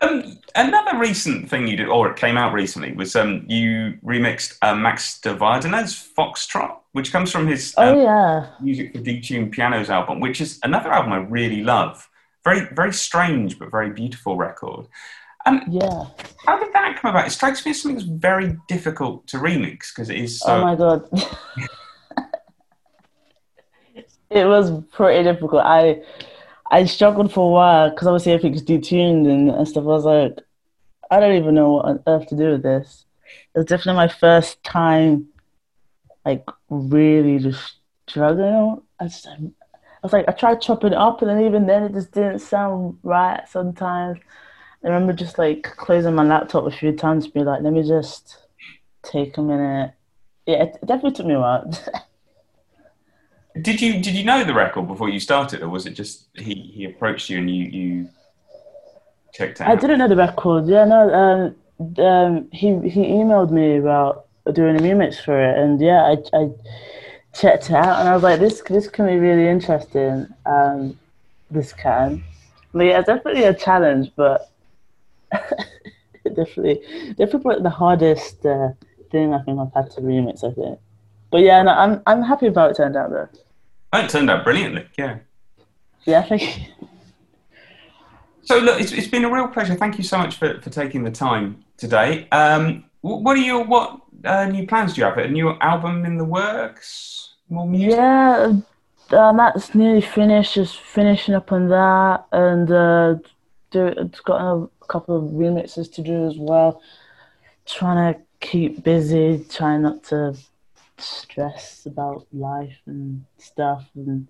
Um, 0.00 0.38
another 0.54 0.98
recent 0.98 1.50
thing 1.50 1.66
you 1.66 1.76
did, 1.76 1.88
or 1.88 2.10
it 2.10 2.16
came 2.16 2.36
out 2.36 2.52
recently, 2.52 2.92
was 2.92 3.16
um, 3.16 3.44
you 3.48 3.98
remixed 4.04 4.56
uh, 4.62 4.74
Max 4.74 5.20
de 5.20 5.34
Wardener's 5.34 5.94
Foxtrot, 6.16 6.76
which 6.92 7.10
comes 7.10 7.32
from 7.32 7.48
his 7.48 7.74
um, 7.76 7.88
oh, 7.88 8.02
yeah. 8.02 8.50
Music 8.60 8.92
for 8.92 9.00
Detuned 9.00 9.50
Pianos 9.50 9.90
album, 9.90 10.20
which 10.20 10.40
is 10.40 10.60
another 10.62 10.92
album 10.92 11.12
I 11.12 11.18
really 11.18 11.62
love. 11.62 12.08
Very, 12.44 12.68
very 12.72 12.92
strange, 12.92 13.58
but 13.58 13.70
very 13.70 13.90
beautiful 13.90 14.36
record. 14.36 14.86
Um, 15.46 15.62
yeah. 15.68 16.04
How 16.46 16.58
did 16.58 16.72
that 16.72 16.98
come 17.00 17.10
about? 17.10 17.26
It 17.26 17.30
strikes 17.30 17.64
me 17.64 17.72
as 17.72 17.82
something 17.82 17.96
that's 17.96 18.08
very 18.08 18.56
difficult 18.68 19.26
to 19.28 19.38
remix 19.38 19.94
because 19.94 20.10
it 20.10 20.18
is 20.18 20.38
so. 20.40 20.56
Oh 20.56 20.60
my 20.60 20.76
god. 20.76 21.08
it 24.30 24.44
was 24.44 24.70
pretty 24.92 25.24
difficult. 25.24 25.62
I 25.64 26.02
I 26.70 26.84
struggled 26.84 27.32
for 27.32 27.48
a 27.48 27.52
while 27.52 27.90
because 27.90 28.06
obviously 28.06 28.32
everything's 28.32 28.62
detuned 28.62 29.30
and, 29.30 29.50
and 29.50 29.68
stuff. 29.68 29.84
I 29.84 29.86
was 29.86 30.04
like, 30.04 30.38
I 31.10 31.20
don't 31.20 31.36
even 31.36 31.54
know 31.54 31.74
what 31.74 31.84
on 31.86 32.02
earth 32.06 32.28
to 32.28 32.36
do 32.36 32.52
with 32.52 32.62
this. 32.62 33.06
It 33.54 33.58
was 33.58 33.66
definitely 33.66 33.94
my 33.96 34.08
first 34.08 34.62
time, 34.64 35.28
like 36.24 36.44
really 36.68 37.38
just 37.38 37.76
struggling. 38.08 38.82
I 39.00 39.04
just, 39.04 39.26
I 39.26 39.38
was 40.02 40.12
like, 40.12 40.28
I 40.28 40.32
tried 40.32 40.60
chopping 40.60 40.92
it 40.92 40.98
up, 40.98 41.22
and 41.22 41.30
then 41.30 41.40
even 41.44 41.66
then 41.66 41.84
it 41.84 41.92
just 41.94 42.12
didn't 42.12 42.40
sound 42.40 42.98
right. 43.02 43.42
Sometimes 43.48 44.18
I 44.84 44.88
remember 44.88 45.12
just 45.12 45.38
like 45.38 45.62
closing 45.64 46.14
my 46.14 46.24
laptop 46.24 46.66
a 46.66 46.70
few 46.70 46.92
times, 46.92 47.28
be 47.28 47.40
like, 47.40 47.62
let 47.62 47.72
me 47.72 47.82
just 47.86 48.38
take 49.02 49.36
a 49.38 49.42
minute. 49.42 49.94
Yeah, 50.46 50.64
it 50.64 50.78
definitely 50.80 51.12
took 51.12 51.26
me 51.26 51.34
a 51.34 51.40
while. 51.40 51.70
Did 53.62 53.80
you 53.80 54.00
did 54.00 54.14
you 54.14 54.24
know 54.24 54.44
the 54.44 54.54
record 54.54 54.86
before 54.86 55.08
you 55.08 55.20
started, 55.20 55.62
or 55.62 55.68
was 55.68 55.86
it 55.86 55.94
just 55.94 56.28
he, 56.34 56.54
he 56.54 56.84
approached 56.84 57.30
you 57.30 57.38
and 57.38 57.50
you 57.50 57.64
you 57.64 58.08
checked 59.32 59.60
out? 59.60 59.68
I 59.68 59.74
didn't 59.74 59.98
know 59.98 60.08
the 60.08 60.16
record. 60.16 60.66
Yeah, 60.66 60.84
no. 60.84 61.54
Um, 61.78 62.04
um, 62.04 62.48
he 62.52 62.68
he 62.88 63.06
emailed 63.06 63.50
me 63.50 63.76
about 63.76 64.26
doing 64.52 64.76
a 64.76 64.80
remix 64.80 65.22
for 65.22 65.40
it, 65.40 65.58
and 65.58 65.80
yeah, 65.80 66.02
I 66.02 66.16
I 66.36 66.50
checked 67.34 67.70
it 67.70 67.76
out, 67.76 68.00
and 68.00 68.08
I 68.08 68.14
was 68.14 68.22
like, 68.22 68.40
this 68.40 68.60
this 68.62 68.88
can 68.88 69.06
be 69.06 69.16
really 69.16 69.48
interesting. 69.48 70.26
Um, 70.46 70.98
this 71.50 71.72
can, 71.72 72.22
but 72.72 72.84
yeah, 72.84 73.00
definitely 73.00 73.44
a 73.44 73.54
challenge, 73.54 74.12
but 74.14 74.50
definitely 76.24 76.80
definitely 77.16 77.62
the 77.62 77.70
hardest 77.70 78.44
uh, 78.44 78.70
thing 79.10 79.32
I 79.32 79.42
think 79.42 79.58
I've 79.58 79.72
had 79.72 79.90
to 79.92 80.00
remix. 80.00 80.44
I 80.44 80.52
think. 80.52 80.78
But 81.30 81.42
yeah, 81.42 81.62
no, 81.62 81.72
I'm 81.72 82.02
I'm 82.06 82.22
happy 82.22 82.46
about 82.46 82.72
it 82.72 82.76
turned 82.76 82.96
out 82.96 83.10
though. 83.10 83.28
Oh, 83.92 84.00
it 84.00 84.10
turned 84.10 84.30
out 84.30 84.44
brilliantly. 84.44 84.86
Yeah. 84.98 85.18
Yeah, 86.04 86.22
thank 86.22 86.58
you. 86.58 86.64
So 88.42 88.58
look, 88.58 88.80
it's, 88.80 88.92
it's 88.92 89.08
been 89.08 89.24
a 89.24 89.32
real 89.32 89.48
pleasure. 89.48 89.74
Thank 89.74 89.98
you 89.98 90.04
so 90.04 90.18
much 90.18 90.36
for, 90.36 90.60
for 90.60 90.70
taking 90.70 91.04
the 91.04 91.10
time 91.10 91.64
today. 91.76 92.28
Um, 92.32 92.84
what 93.02 93.36
are 93.36 93.40
your 93.40 93.64
what 93.64 94.00
uh, 94.24 94.46
new 94.46 94.66
plans 94.66 94.94
do 94.94 95.00
you 95.00 95.04
have? 95.04 95.18
A 95.18 95.28
new 95.28 95.50
album 95.60 96.04
in 96.04 96.16
the 96.16 96.24
works? 96.24 97.34
More 97.48 97.66
music? 97.66 97.98
Yeah, 97.98 98.54
um, 99.10 99.36
that's 99.36 99.74
nearly 99.74 100.00
finished. 100.00 100.54
Just 100.54 100.78
finishing 100.80 101.34
up 101.34 101.52
on 101.52 101.68
that, 101.68 102.26
and 102.32 102.70
uh, 102.70 103.14
do 103.70 103.86
it's 103.86 104.20
got 104.20 104.40
a 104.40 104.68
couple 104.88 105.16
of 105.16 105.32
remixes 105.32 105.92
to 105.94 106.02
do 106.02 106.26
as 106.26 106.36
well. 106.38 106.82
Trying 107.66 108.14
to 108.14 108.20
keep 108.40 108.82
busy, 108.82 109.44
trying 109.50 109.82
not 109.82 110.04
to 110.04 110.36
stress 111.00 111.86
about 111.86 112.26
life 112.32 112.78
and 112.86 113.24
stuff 113.38 113.88
and 113.94 114.28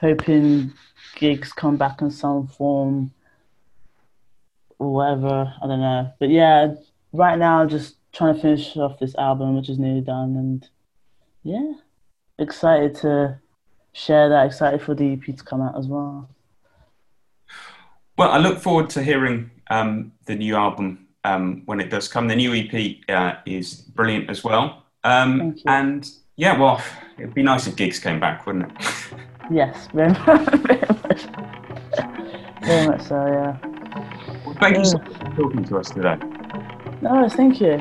hoping 0.00 0.72
gigs 1.16 1.52
come 1.52 1.76
back 1.76 2.00
in 2.00 2.10
some 2.10 2.46
form 2.46 3.12
or 4.78 4.92
whatever. 4.92 5.52
I 5.62 5.66
don't 5.66 5.80
know. 5.80 6.12
But 6.18 6.30
yeah, 6.30 6.74
right 7.12 7.38
now 7.38 7.66
just 7.66 7.96
trying 8.12 8.34
to 8.34 8.40
finish 8.40 8.76
off 8.76 8.98
this 8.98 9.14
album, 9.16 9.56
which 9.56 9.68
is 9.68 9.78
nearly 9.78 10.00
done, 10.00 10.36
and 10.36 10.68
yeah, 11.42 11.72
excited 12.38 12.94
to 12.96 13.38
share 13.92 14.28
that. 14.28 14.46
Excited 14.46 14.82
for 14.82 14.94
the 14.94 15.12
EP 15.12 15.36
to 15.36 15.44
come 15.44 15.60
out 15.60 15.76
as 15.76 15.86
well. 15.86 16.28
Well, 18.16 18.30
I 18.30 18.38
look 18.38 18.58
forward 18.58 18.90
to 18.90 19.02
hearing 19.02 19.50
um, 19.70 20.12
the 20.26 20.34
new 20.34 20.56
album 20.56 21.06
um, 21.24 21.62
when 21.66 21.80
it 21.80 21.90
does 21.90 22.08
come. 22.08 22.28
The 22.28 22.36
new 22.36 22.54
EP 22.54 22.96
uh, 23.08 23.38
is 23.46 23.74
brilliant 23.74 24.30
as 24.30 24.42
well. 24.42 24.84
Um, 25.08 25.56
and 25.66 26.10
yeah, 26.36 26.58
well, 26.58 26.82
it'd 27.16 27.32
be 27.32 27.42
nice 27.42 27.66
if 27.66 27.76
gigs 27.76 27.98
came 27.98 28.20
back, 28.20 28.46
wouldn't 28.46 28.70
it? 28.70 28.86
Yes, 29.50 29.88
very 29.94 30.10
much, 30.10 30.26
very 30.26 30.80
much, 31.02 31.22
very 32.60 32.86
much 32.86 33.00
so. 33.00 33.16
Yeah. 33.26 33.56
Well, 34.44 34.54
thank 34.60 34.76
you 34.76 34.84
so 34.84 34.98
much 34.98 35.14
for 35.14 35.36
talking 35.42 35.64
to 35.64 35.78
us 35.78 35.88
today. 35.88 36.18
No, 37.00 37.26
thank 37.30 37.58
you. 37.58 37.80